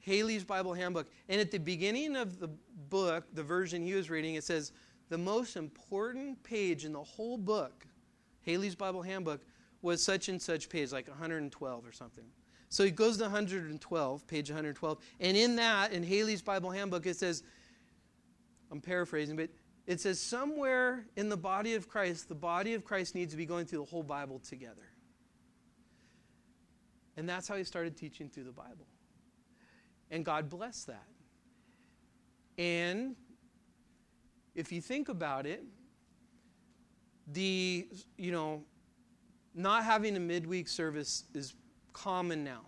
[0.00, 1.08] Halley's Bible Handbook.
[1.28, 2.48] And at the beginning of the
[2.88, 4.72] book, the version he was reading, it says,
[5.08, 7.86] the most important page in the whole book,
[8.42, 9.40] Halley's Bible Handbook,
[9.82, 12.24] was such and such page, like 112 or something.
[12.68, 17.16] So he goes to 112, page 112, and in that, in Halley's Bible Handbook, it
[17.16, 17.42] says,
[18.70, 19.50] I'm paraphrasing, but
[19.86, 23.46] it says somewhere in the body of Christ, the body of Christ needs to be
[23.46, 24.88] going through the whole Bible together.
[27.16, 28.86] And that's how he started teaching through the Bible.
[30.10, 31.06] And God blessed that.
[32.58, 33.16] And
[34.56, 35.62] if you think about it,
[37.32, 37.86] the,
[38.16, 38.64] you know,
[39.54, 41.54] not having a midweek service is
[41.92, 42.62] common now.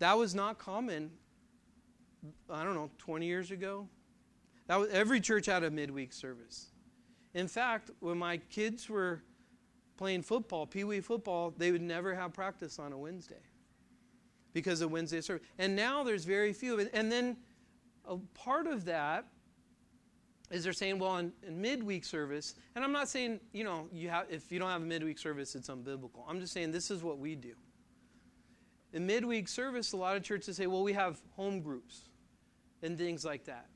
[0.00, 1.10] That was not common,
[2.50, 3.88] I don't know, 20 years ago,
[4.66, 6.70] that was, every church had a midweek service.
[7.34, 9.22] In fact, when my kids were
[9.96, 13.42] playing football, pee wee football, they would never have practice on a Wednesday
[14.52, 15.46] because of Wednesday service.
[15.58, 16.80] And now there's very few.
[16.92, 17.36] And then
[18.04, 19.26] a part of that
[20.54, 24.08] is they're saying, well, in, in, midweek service, and I'm not saying, you know, you
[24.08, 26.22] have, if you don't have a midweek service, it's unbiblical.
[26.28, 27.54] I'm just saying this is what we do.
[28.92, 32.02] In midweek service, a lot of churches say, well, we have home groups
[32.82, 33.66] and things like that.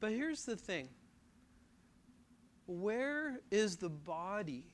[0.00, 0.88] But here's the thing
[2.66, 4.66] where is the body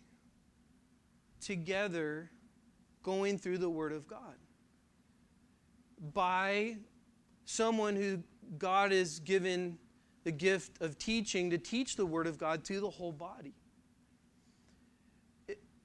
[1.38, 2.30] together
[3.02, 4.36] going through the Word of God?
[6.14, 6.78] By
[7.44, 8.22] someone who
[8.56, 9.78] God has given
[10.24, 13.54] the gift of teaching to teach the Word of God to the whole body.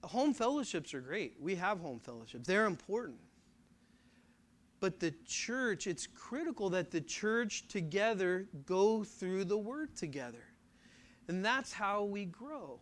[0.04, 1.36] home fellowships are great.
[1.40, 3.20] We have home fellowships, they're important.
[4.80, 10.44] But the church, it's critical that the church together go through the word together.
[11.28, 12.80] And that's how we grow.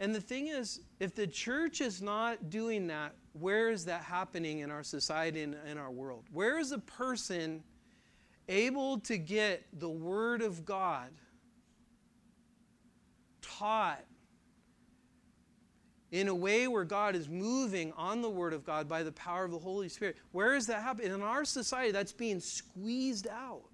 [0.00, 4.60] And the thing is, if the church is not doing that, where is that happening
[4.60, 6.24] in our society and in our world?
[6.32, 7.62] Where is a person
[8.48, 11.10] able to get the Word of God
[13.42, 14.04] taught
[16.10, 19.44] in a way where God is moving on the Word of God by the power
[19.44, 20.16] of the Holy Spirit?
[20.32, 21.12] Where is that happening?
[21.12, 23.64] In our society, that's being squeezed out.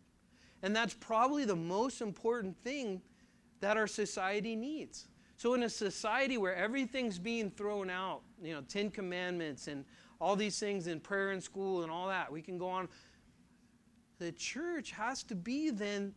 [0.63, 3.03] And that's probably the most important thing
[3.61, 5.09] that our society needs.
[5.37, 9.85] So, in a society where everything's being thrown out, you know, Ten Commandments and
[10.21, 12.89] all these things in prayer in school and all that, we can go on.
[14.25, 16.15] The church has to be then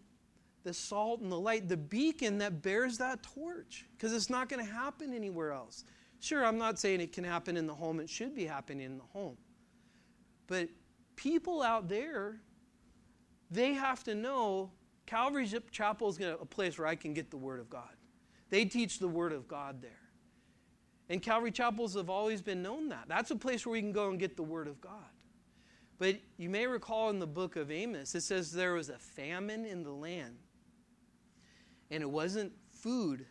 [0.64, 4.66] the salt and the light, the beacon that bears that torch, because it's not going
[4.66, 5.84] to happen anywhere else.
[6.22, 8.98] Sure, I'm not saying it can happen in the home, it should be happening in
[8.98, 9.36] the home.
[10.48, 10.70] But
[11.18, 12.40] people out there,
[13.52, 14.72] they have to know
[15.06, 17.92] Calvary Chapel is a place where I can get the Word of God.
[18.50, 19.92] They teach the Word of God there.
[21.10, 23.04] And Calvary Chapels have always been known that.
[23.10, 25.12] That's a place where we can go and get the Word of God.
[26.00, 29.66] But you may recall in the book of Amos, it says there was a famine
[29.66, 30.38] in the land.
[31.90, 33.26] And it wasn't food,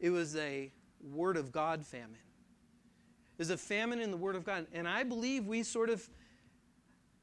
[0.00, 2.18] it was a Word of God famine.
[3.36, 4.66] There's a famine in the Word of God.
[4.72, 6.08] And I believe we sort of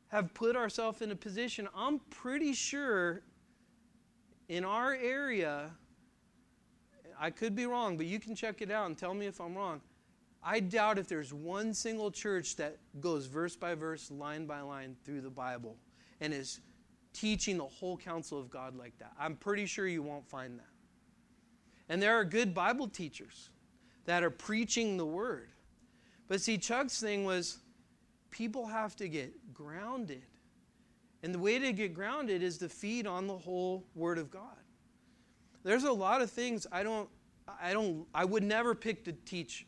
[0.09, 3.21] have put ourselves in a position, I'm pretty sure
[4.47, 5.71] in our area,
[7.19, 9.55] I could be wrong, but you can check it out and tell me if I'm
[9.55, 9.81] wrong.
[10.43, 14.95] I doubt if there's one single church that goes verse by verse, line by line
[15.03, 15.77] through the Bible
[16.21, 16.61] and is
[17.13, 19.11] teaching the whole counsel of God like that.
[19.19, 20.65] I'm pretty sure you won't find that.
[21.89, 23.49] And there are good Bible teachers
[24.05, 25.49] that are preaching the word.
[26.27, 27.59] But see, Chuck's thing was
[28.31, 30.23] people have to get grounded.
[31.23, 34.43] And the way to get grounded is to feed on the whole word of God.
[35.63, 37.09] There's a lot of things I don't
[37.61, 39.65] I don't I would never pick to teach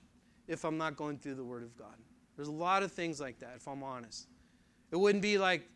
[0.52, 1.96] if I'm not going through the word of God.
[2.36, 4.28] There's a lot of things like that if I'm honest.
[4.92, 5.68] It wouldn't be like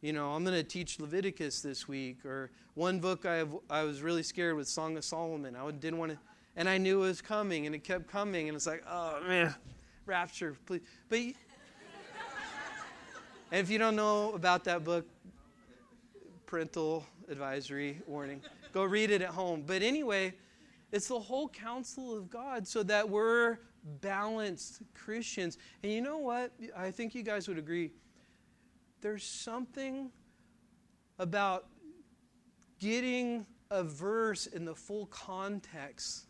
[0.00, 3.82] you know, I'm going to teach Leviticus this week or one book I have, I
[3.82, 5.56] was really scared with Song of Solomon.
[5.56, 6.18] I didn't want to
[6.56, 9.54] and I knew it was coming and it kept coming and it's like, "Oh man,
[10.06, 11.34] rapture, please." But and
[13.52, 15.06] if you don't know about that book,
[16.46, 18.40] parental advisory warning.
[18.72, 19.62] Go read it at home.
[19.66, 20.34] But anyway,
[20.90, 23.58] it's the whole counsel of God so that we're
[24.00, 25.58] balanced Christians.
[25.82, 26.52] And you know what?
[26.76, 27.92] I think you guys would agree.
[29.00, 30.10] There's something
[31.18, 31.66] about
[32.78, 36.26] getting a verse in the full context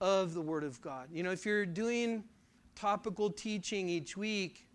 [0.00, 1.08] of the Word of God.
[1.10, 2.24] You know, if you're doing
[2.74, 4.68] topical teaching each week,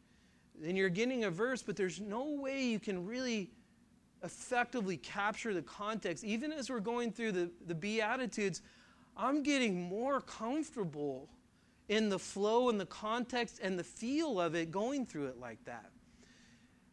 [0.59, 3.51] then you're getting a verse, but there's no way you can really
[4.23, 6.23] effectively capture the context.
[6.23, 8.61] Even as we're going through the, the Beatitudes,
[9.17, 11.29] I'm getting more comfortable
[11.91, 15.61] in the flow and the context and the feel of it going through it like
[15.65, 15.91] that.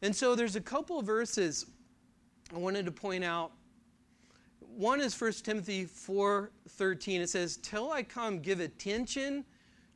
[0.02, 1.66] And so there's a couple of verses
[2.52, 3.52] I wanted to point out.
[4.58, 7.20] One is 1 Timothy 4:13.
[7.20, 9.44] It says, "Till I come, give attention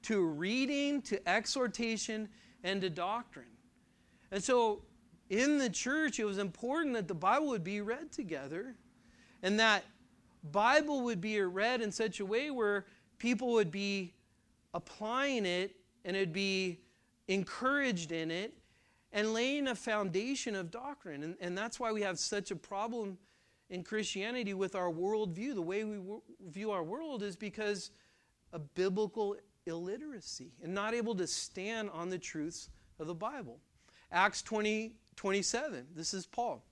[0.03, 2.29] to reading, to exhortation,
[2.63, 3.57] and to doctrine."
[4.31, 4.85] And so
[5.31, 8.77] in the church, it was important that the Bible would be read together
[9.43, 9.85] and that
[10.45, 12.87] Bible would be read in such a way where
[13.19, 14.15] people would be
[14.75, 16.81] applying it and it'd be
[17.29, 18.55] encouraged in it
[19.13, 21.23] and laying a foundation of doctrine.
[21.23, 23.19] And, and that's why we have such a problem
[23.71, 25.55] in Christianity with our worldview.
[25.55, 27.91] The way we w- view our world is because
[28.53, 33.59] of biblical illiteracy and not able to stand on the truths of the Bible.
[34.11, 35.87] Acts 20, 27.
[35.95, 36.65] This is Paul.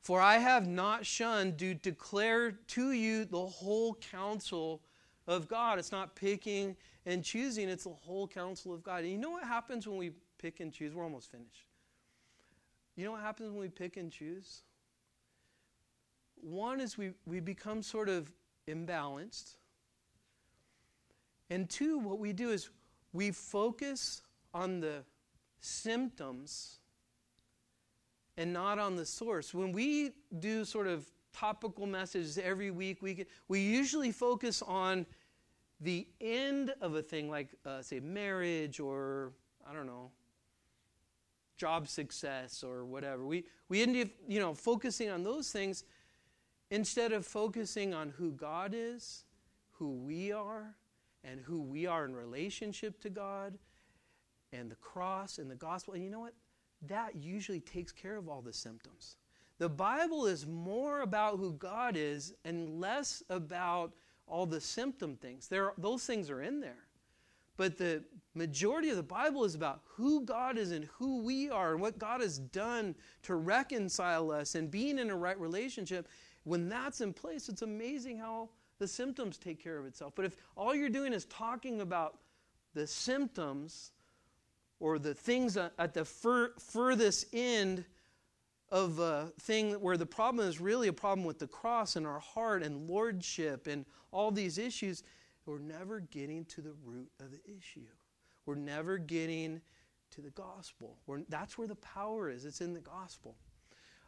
[0.00, 4.82] For I have not shunned to declare to you the whole counsel
[5.26, 5.78] of God.
[5.78, 9.02] It's not picking and choosing, it's the whole counsel of God.
[9.02, 10.94] And you know what happens when we pick and choose?
[10.94, 11.66] We're almost finished.
[12.96, 14.62] You know what happens when we pick and choose?
[16.40, 18.32] One is we, we become sort of
[18.68, 19.56] imbalanced.
[21.50, 22.70] And two, what we do is
[23.12, 24.22] we focus
[24.54, 25.04] on the
[25.60, 26.78] symptoms
[28.36, 29.52] and not on the source.
[29.52, 35.06] When we do sort of topical messages every week, we, we usually focus on
[35.80, 39.32] the end of a thing, like, uh, say, marriage or,
[39.68, 40.10] I don't know,
[41.56, 43.24] job success or whatever.
[43.24, 45.84] We, we end up, you know, focusing on those things
[46.70, 49.24] instead of focusing on who God is,
[49.72, 50.74] who we are,
[51.24, 53.58] and who we are in relationship to God
[54.52, 55.94] and the cross and the gospel.
[55.94, 56.34] And you know what?
[56.88, 59.16] That usually takes care of all the symptoms.
[59.58, 63.92] The Bible is more about who God is and less about
[64.26, 65.48] all the symptom things.
[65.48, 66.86] There, those things are in there.
[67.56, 68.02] But the
[68.34, 71.98] majority of the Bible is about who God is and who we are and what
[71.98, 72.94] God has done
[73.24, 76.08] to reconcile us and being in a right relationship.
[76.44, 78.48] When that's in place, it's amazing how
[78.78, 80.14] the symptoms take care of itself.
[80.16, 82.18] But if all you're doing is talking about
[82.74, 83.92] the symptoms
[84.80, 87.84] or the things at the fur- furthest end
[88.72, 92.18] of a thing where the problem is really a problem with the cross and our
[92.18, 95.04] heart and lordship and all these issues,
[95.44, 97.86] we're never getting to the root of the issue.
[98.46, 99.60] We're never getting
[100.12, 100.96] to the gospel.
[101.06, 102.46] We're, that's where the power is.
[102.46, 103.36] It's in the gospel.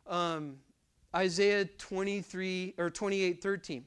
[0.06, 0.56] Um,
[1.14, 3.84] Isaiah 23 or 28 13.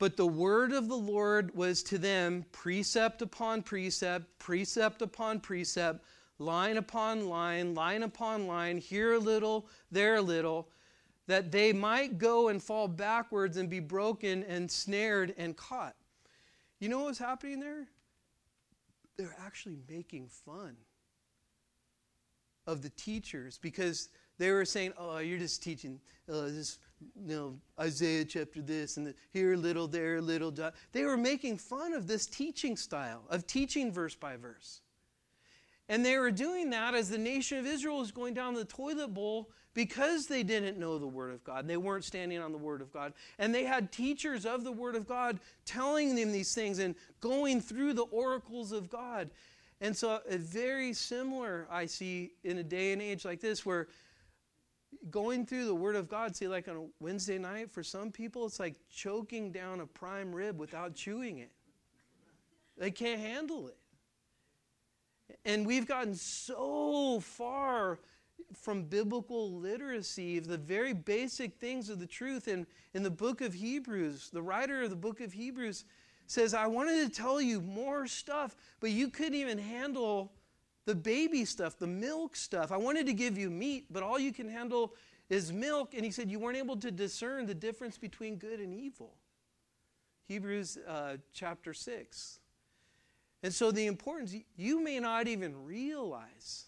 [0.00, 6.02] But the word of the Lord was to them precept upon precept, precept upon precept,
[6.40, 10.68] line upon line, line upon line, here a little, there a little,
[11.26, 15.94] that they might go and fall backwards and be broken and snared and caught.
[16.80, 17.86] You know what was happening there?
[19.16, 20.76] They're actually making fun
[22.66, 26.78] of the teachers because they were saying, "Oh, you're just teaching uh, this,
[27.14, 30.54] you know, Isaiah chapter this and the, here a little, there a little."
[30.92, 34.80] They were making fun of this teaching style of teaching verse by verse.
[35.90, 39.12] And they were doing that as the nation of Israel was going down the toilet
[39.12, 41.66] bowl because they didn't know the Word of God.
[41.66, 43.12] They weren't standing on the Word of God.
[43.40, 47.60] And they had teachers of the Word of God telling them these things and going
[47.60, 49.30] through the oracles of God.
[49.80, 53.88] And so, a very similar, I see, in a day and age like this, where
[55.10, 58.46] going through the Word of God, see, like on a Wednesday night, for some people,
[58.46, 61.50] it's like choking down a prime rib without chewing it.
[62.78, 63.76] They can't handle it.
[65.44, 67.98] And we've gotten so far
[68.54, 72.48] from biblical literacy of the very basic things of the truth.
[72.48, 75.84] And in the book of Hebrews, the writer of the book of Hebrews
[76.26, 80.32] says, I wanted to tell you more stuff, but you couldn't even handle
[80.86, 82.72] the baby stuff, the milk stuff.
[82.72, 84.94] I wanted to give you meat, but all you can handle
[85.28, 85.94] is milk.
[85.94, 89.14] And he said, You weren't able to discern the difference between good and evil.
[90.26, 92.40] Hebrews uh, chapter 6.
[93.42, 96.66] And so the importance, you may not even realize,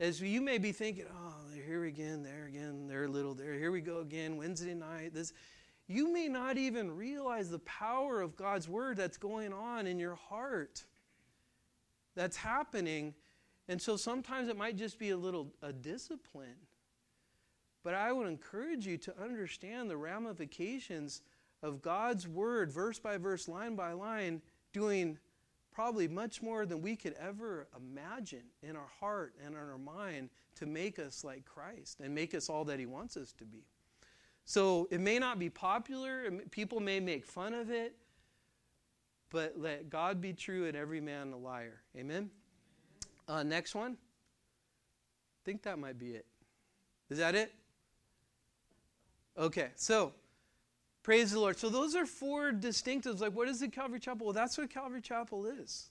[0.00, 3.70] as you may be thinking, oh, here again, there again, there a little, there, here
[3.70, 5.32] we go again, Wednesday night, this.
[5.88, 10.14] You may not even realize the power of God's word that's going on in your
[10.14, 10.84] heart,
[12.14, 13.14] that's happening.
[13.68, 16.56] And so sometimes it might just be a little a discipline.
[17.84, 21.22] But I would encourage you to understand the ramifications
[21.62, 24.40] of God's word, verse by verse, line by line,
[24.72, 25.18] doing
[25.72, 30.28] probably much more than we could ever imagine in our heart and in our mind
[30.56, 33.64] to make us like Christ and make us all that He wants us to be.
[34.44, 37.94] So it may not be popular, people may make fun of it,
[39.30, 41.80] but let God be true and every man a liar.
[41.96, 42.30] Amen?
[43.26, 43.92] Uh, next one.
[43.92, 46.26] I think that might be it.
[47.08, 47.52] Is that it?
[49.38, 50.12] Okay, so
[51.02, 51.58] Praise the Lord.
[51.58, 53.20] So those are four distinctives.
[53.20, 54.26] Like, what is the Calvary Chapel?
[54.26, 55.90] Well, that's what Calvary Chapel is.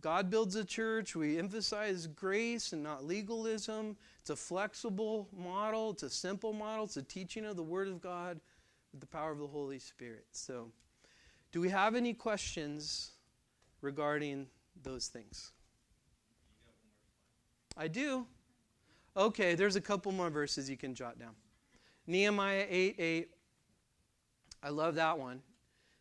[0.00, 1.14] God builds a church.
[1.14, 3.96] We emphasize grace and not legalism.
[4.20, 5.90] It's a flexible model.
[5.90, 6.84] It's a simple model.
[6.84, 8.40] It's a teaching of the Word of God
[8.92, 10.26] with the power of the Holy Spirit.
[10.32, 10.70] So,
[11.52, 13.12] do we have any questions
[13.82, 14.46] regarding
[14.82, 15.52] those things?
[17.76, 18.26] I do.
[19.16, 21.34] Okay, there's a couple more verses you can jot down.
[22.06, 23.28] Nehemiah 8 8.
[24.64, 25.42] I love that one.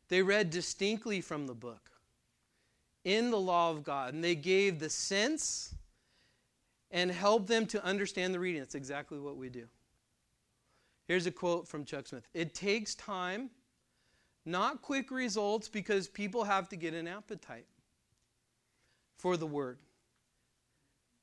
[0.07, 1.91] They read distinctly from the book
[3.03, 5.76] in the law of God, and they gave the sense
[6.89, 8.61] and helped them to understand the reading.
[8.61, 9.66] That's exactly what we do.
[11.07, 13.49] Here's a quote from Chuck Smith It takes time,
[14.45, 17.68] not quick results, because people have to get an appetite
[19.18, 19.80] for the word.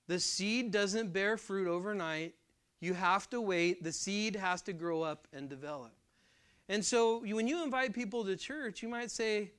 [0.09, 2.35] The seed doesn't bear fruit overnight.
[2.81, 3.83] You have to wait.
[3.83, 5.93] The seed has to grow up and develop.
[6.71, 9.51] And so when you invite people to church, you might say,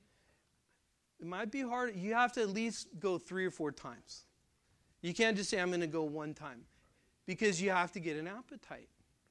[1.20, 1.94] it might be hard.
[1.94, 4.22] You have to at least go three or four times.
[5.02, 6.62] You can't just say, I'm going to go one time
[7.26, 8.88] because you have to get an appetite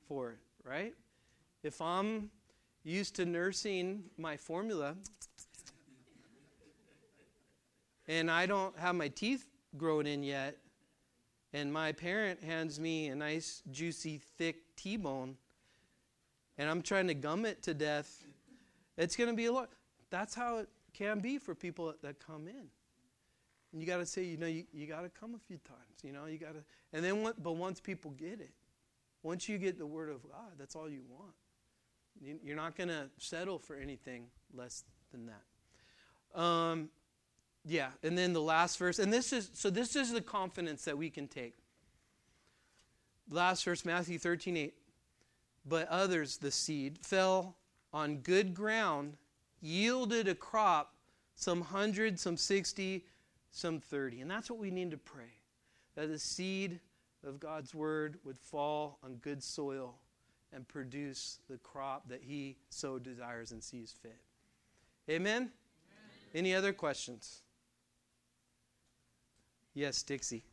[0.08, 0.94] for it, right?
[1.64, 2.30] If I'm
[2.84, 4.96] used to nursing my formula
[8.08, 10.56] and I don't have my teeth grown in yet,
[11.52, 15.36] and my parent hands me a nice, juicy, thick T bone,
[16.58, 18.24] and I'm trying to gum it to death,
[18.98, 19.70] it's going to be a lot.
[20.10, 22.68] that's how it can be for people that come in.
[23.72, 26.04] And you got to say, you know, you, you got to come a few times.
[26.04, 28.52] You know, you got to, and then, what, but once people get it,
[29.24, 31.34] once you get the Word of God, that's all you want.
[32.44, 36.40] You're not going to settle for anything less than that.
[36.40, 36.90] Um,
[37.66, 40.98] yeah, and then the last verse, and this is so this is the confidence that
[40.98, 41.56] we can take.
[43.30, 44.74] Last verse, Matthew 13, 8.
[45.66, 47.56] But others, the seed, fell
[47.94, 49.18] on good ground,
[49.62, 50.96] yielded a crop,
[51.36, 53.06] some hundred, some sixty,
[53.52, 54.22] some thirty.
[54.22, 55.34] And that's what we need to pray.
[55.96, 56.80] That the seed
[57.26, 59.96] of God's word would fall on good soil
[60.54, 64.20] and produce the crop that He so desires and sees fit.
[65.10, 65.34] Amen?
[65.36, 65.52] Amen.
[66.34, 67.42] Any other questions?
[69.74, 70.44] Yes, Dixie.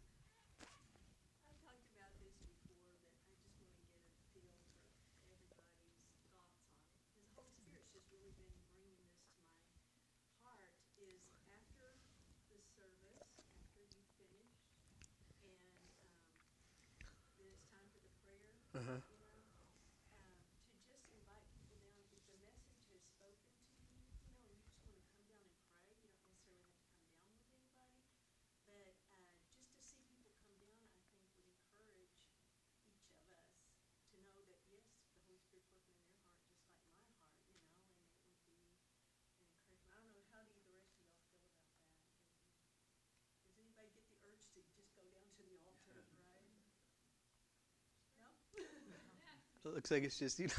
[49.69, 50.49] It looks like it's just you.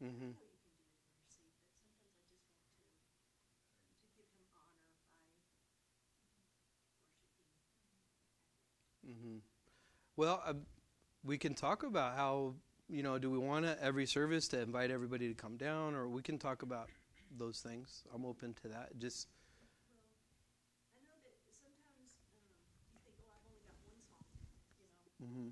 [0.00, 0.47] No, Mm-hmm.
[9.18, 9.38] Mm-hmm.
[10.16, 10.54] Well, uh,
[11.24, 12.54] we can talk about how
[12.88, 13.18] you know.
[13.18, 16.38] Do we want to every service to invite everybody to come down, or we can
[16.38, 16.90] talk about
[17.38, 18.04] those things.
[18.14, 18.98] I'm open to that.
[18.98, 19.28] Just.
[25.22, 25.48] Mm-hmm.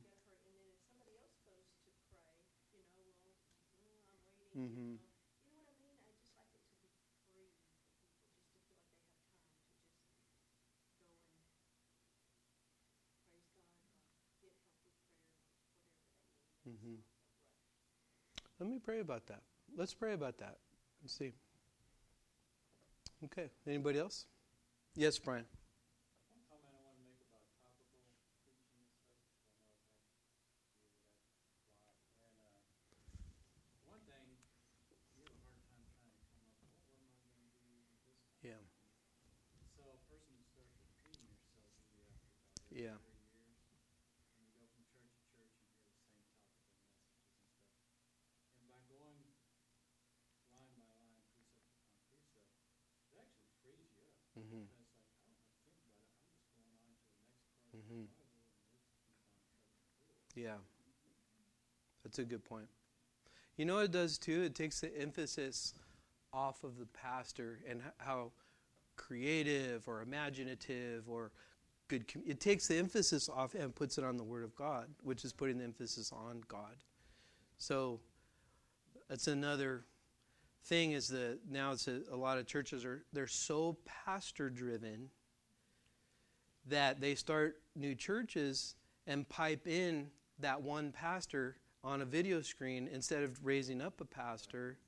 [4.58, 4.62] Mm-hmm.
[4.62, 5.05] Mm-hmm.
[18.58, 19.42] Let me pray about that.
[19.76, 20.58] Let's pray about that
[21.02, 21.32] and see.
[23.24, 23.50] Okay.
[23.66, 24.26] Anybody else?
[24.94, 25.44] Yes, Brian.
[42.76, 42.92] Yeah.
[48.52, 49.32] And by going line
[50.52, 52.44] by line, precept upon precept,
[53.08, 54.12] it actually frees you up.
[54.36, 54.68] Mm-hmm.
[54.68, 56.20] Because like, I don't have to think about it.
[56.52, 57.75] I'm just going on to the next part mm-hmm.
[57.75, 58.06] of the Bible and let's keep on trucking through
[60.34, 60.56] Yeah.
[62.04, 62.68] That's a good point.
[63.56, 64.42] You know it does too?
[64.42, 65.74] It takes the emphasis
[66.32, 68.32] off of the pastor and how
[68.96, 71.32] creative or imaginative or
[71.88, 72.04] good.
[72.26, 75.32] It takes the emphasis off and puts it on the Word of God, which is
[75.32, 76.76] putting the emphasis on God.
[77.58, 78.00] So
[79.08, 79.84] that's another
[80.64, 85.10] thing is that now it's a, a lot of churches are they're so pastor driven
[86.68, 88.74] that they start new churches
[89.06, 90.08] and pipe in
[90.38, 94.78] that one pastor on a video screen instead of raising up a pastor.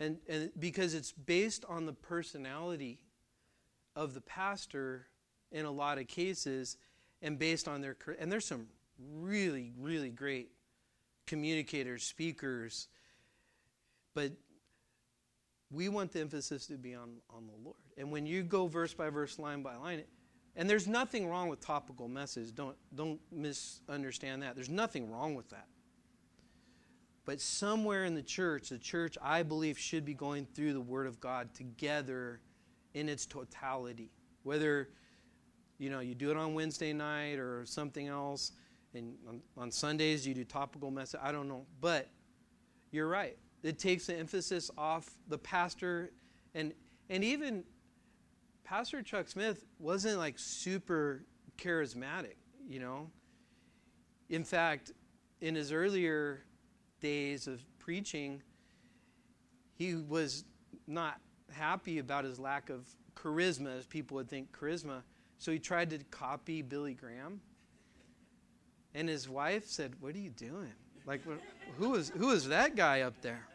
[0.00, 2.98] And, and because it's based on the personality
[3.94, 5.06] of the pastor
[5.52, 6.76] in a lot of cases
[7.22, 8.66] and based on their and there's some
[9.14, 10.50] really really great
[11.26, 12.88] communicators speakers
[14.14, 14.32] but
[15.70, 17.76] we want the emphasis to be on on the lord.
[17.96, 20.02] And when you go verse by verse line by line
[20.56, 24.54] and there's nothing wrong with topical message don't don't misunderstand that.
[24.54, 25.66] There's nothing wrong with that.
[27.24, 31.06] But somewhere in the church the church i believe should be going through the word
[31.06, 32.40] of god together
[32.94, 34.10] in its totality.
[34.42, 34.88] Whether
[35.78, 38.52] you know, you do it on Wednesday night or something else,
[38.94, 41.20] and on, on Sundays you do topical message.
[41.22, 42.08] I don't know, but
[42.90, 43.36] you're right.
[43.62, 46.12] It takes the emphasis off the pastor,
[46.54, 46.72] and
[47.10, 47.64] and even
[48.66, 51.24] Pastor Chuck Smith wasn't like super
[51.56, 52.34] charismatic,
[52.68, 53.08] you know.
[54.28, 54.90] in fact,
[55.40, 56.42] in his earlier
[57.00, 58.42] days of preaching,
[59.74, 60.44] he was
[60.88, 61.20] not
[61.52, 65.02] happy about his lack of charisma, as people would think charisma.
[65.38, 67.40] So he tried to copy Billy Graham.
[68.94, 70.72] And his wife said, What are you doing?
[71.06, 71.20] Like,
[71.78, 73.46] who is, who is that guy up there?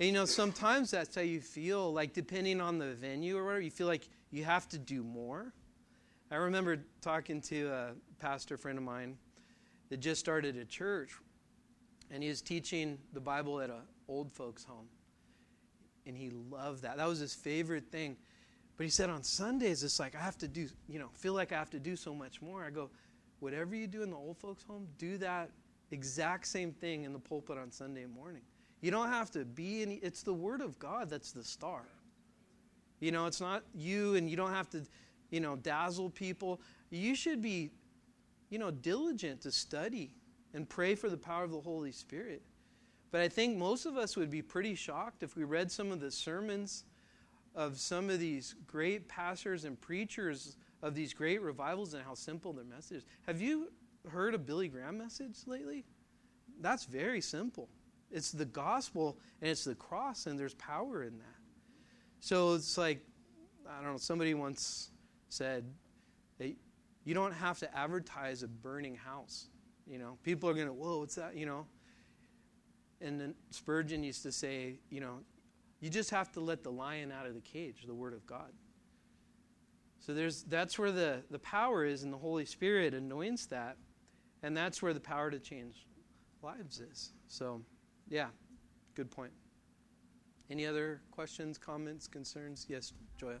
[0.00, 3.60] And you know, sometimes that's how you feel, like, depending on the venue or whatever,
[3.60, 5.52] you feel like you have to do more.
[6.30, 9.18] I remember talking to a pastor friend of mine
[9.90, 11.12] that just started a church,
[12.10, 14.88] and he was teaching the Bible at an old folks' home.
[16.06, 16.96] And he loved that.
[16.96, 18.16] That was his favorite thing.
[18.76, 21.52] But he said on Sundays, it's like I have to do, you know, feel like
[21.52, 22.64] I have to do so much more.
[22.64, 22.90] I go,
[23.38, 25.50] whatever you do in the old folks' home, do that
[25.90, 28.42] exact same thing in the pulpit on Sunday morning.
[28.82, 31.84] You don't have to be any, it's the Word of God that's the star.
[33.00, 34.82] You know, it's not you, and you don't have to,
[35.30, 36.60] you know, dazzle people.
[36.90, 37.70] You should be,
[38.50, 40.10] you know, diligent to study
[40.52, 42.42] and pray for the power of the Holy Spirit.
[43.12, 46.00] But I think most of us would be pretty shocked if we read some of
[46.00, 46.84] the sermons
[47.54, 52.52] of some of these great pastors and preachers of these great revivals and how simple
[52.52, 53.04] their message is.
[53.26, 53.70] Have you
[54.10, 55.84] heard a Billy Graham message lately?
[56.60, 57.68] That's very simple.
[58.12, 61.24] It's the gospel and it's the cross, and there's power in that.
[62.20, 63.00] So it's like,
[63.68, 64.90] I don't know, somebody once
[65.28, 65.64] said
[66.38, 66.54] that
[67.04, 69.48] you don't have to advertise a burning house.
[69.86, 71.36] You know, people are going to, whoa, what's that?
[71.36, 71.66] You know.
[73.00, 75.18] And then Spurgeon used to say, you know,
[75.80, 78.52] you just have to let the lion out of the cage, the Word of God.
[79.98, 83.76] So there's, that's where the, the power is, and the Holy Spirit anoints that.
[84.44, 85.86] And that's where the power to change
[86.42, 87.12] lives is.
[87.26, 87.62] So,
[88.08, 88.26] yeah,
[88.94, 89.32] good point.
[90.50, 92.66] Any other questions, comments, concerns?
[92.68, 93.38] Yes, Joya.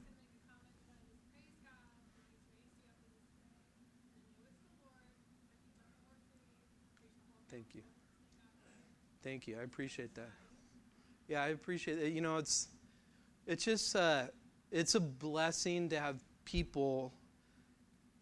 [7.50, 7.82] Thank you.
[9.22, 9.58] Thank you.
[9.60, 10.30] I appreciate that.
[11.28, 12.12] Yeah, I appreciate it.
[12.12, 12.68] You know, it's
[13.46, 14.24] it's just uh,
[14.70, 17.12] it's a blessing to have people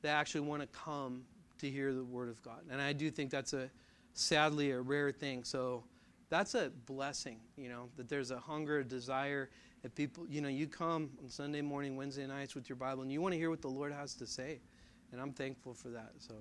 [0.03, 1.22] that actually want to come
[1.59, 3.70] to hear the word of God, and I do think that's a
[4.14, 5.45] sadly a rare thing.
[5.45, 5.84] So
[6.31, 7.41] that's a blessing.
[7.57, 9.51] You know that there's a hunger, a desire.
[9.83, 13.11] That people, you know, you come on Sunday morning, Wednesday nights with your Bible, and
[13.11, 14.61] you want to hear what the Lord has to say,
[15.11, 16.12] and I'm thankful for that.
[16.18, 16.35] So,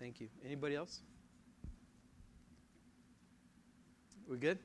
[0.00, 0.28] thank you.
[0.44, 1.00] Anybody else?
[4.28, 4.58] We good?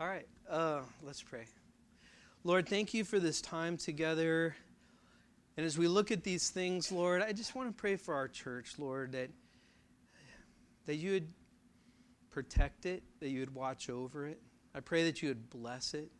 [0.00, 1.44] All right, uh, let's pray.
[2.42, 4.56] Lord, thank you for this time together.
[5.56, 8.26] And as we look at these things, Lord, I just want to pray for our
[8.26, 9.30] church, Lord, that,
[10.86, 11.32] that you would
[12.30, 14.40] protect it, that you would watch over it.
[14.74, 16.10] I pray that you would bless it.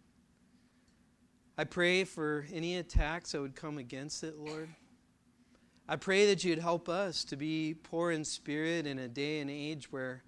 [1.57, 4.69] I pray for any attacks that would come against it, Lord.
[5.89, 9.51] I pray that you'd help us to be poor in spirit in a day and
[9.51, 10.23] age where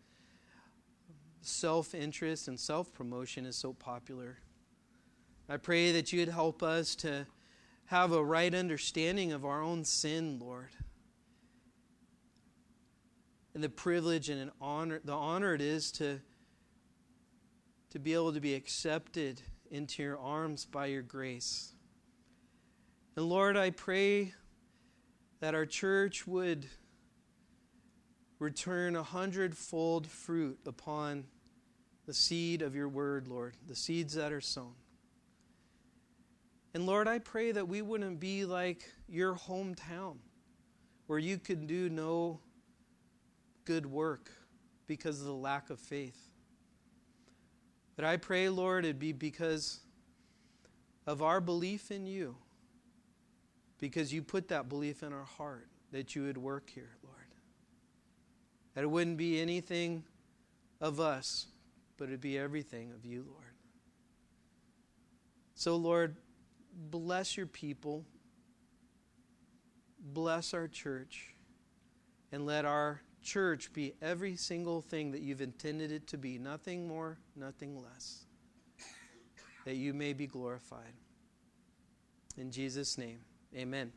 [1.40, 4.38] self interest and self promotion is so popular.
[5.48, 7.26] I pray that you'd help us to
[7.86, 10.70] have a right understanding of our own sin, Lord.
[13.56, 16.20] And the privilege and an honor, the honor it is to,
[17.88, 19.40] to be able to be accepted
[19.70, 21.72] into your arms by your grace.
[23.16, 24.34] And Lord, I pray
[25.40, 26.66] that our church would
[28.38, 31.24] return a hundredfold fruit upon
[32.04, 34.74] the seed of your word, Lord, the seeds that are sown.
[36.74, 40.18] And Lord, I pray that we wouldn't be like your hometown,
[41.06, 42.40] where you could do no
[43.66, 44.30] good work
[44.86, 46.30] because of the lack of faith.
[47.96, 49.80] But I pray, Lord, it'd be because
[51.06, 52.36] of our belief in you,
[53.78, 57.16] because you put that belief in our heart that you would work here, Lord.
[58.74, 60.04] That it wouldn't be anything
[60.80, 61.46] of us,
[61.96, 63.44] but it'd be everything of you, Lord.
[65.54, 66.16] So, Lord,
[66.90, 68.04] bless your people,
[69.98, 71.34] bless our church,
[72.30, 76.88] and let our church be every single thing that you've intended it to be nothing
[76.88, 78.24] more, nothing less.
[79.66, 80.94] That you may be glorified.
[82.38, 83.18] In Jesus' name,
[83.54, 83.92] amen.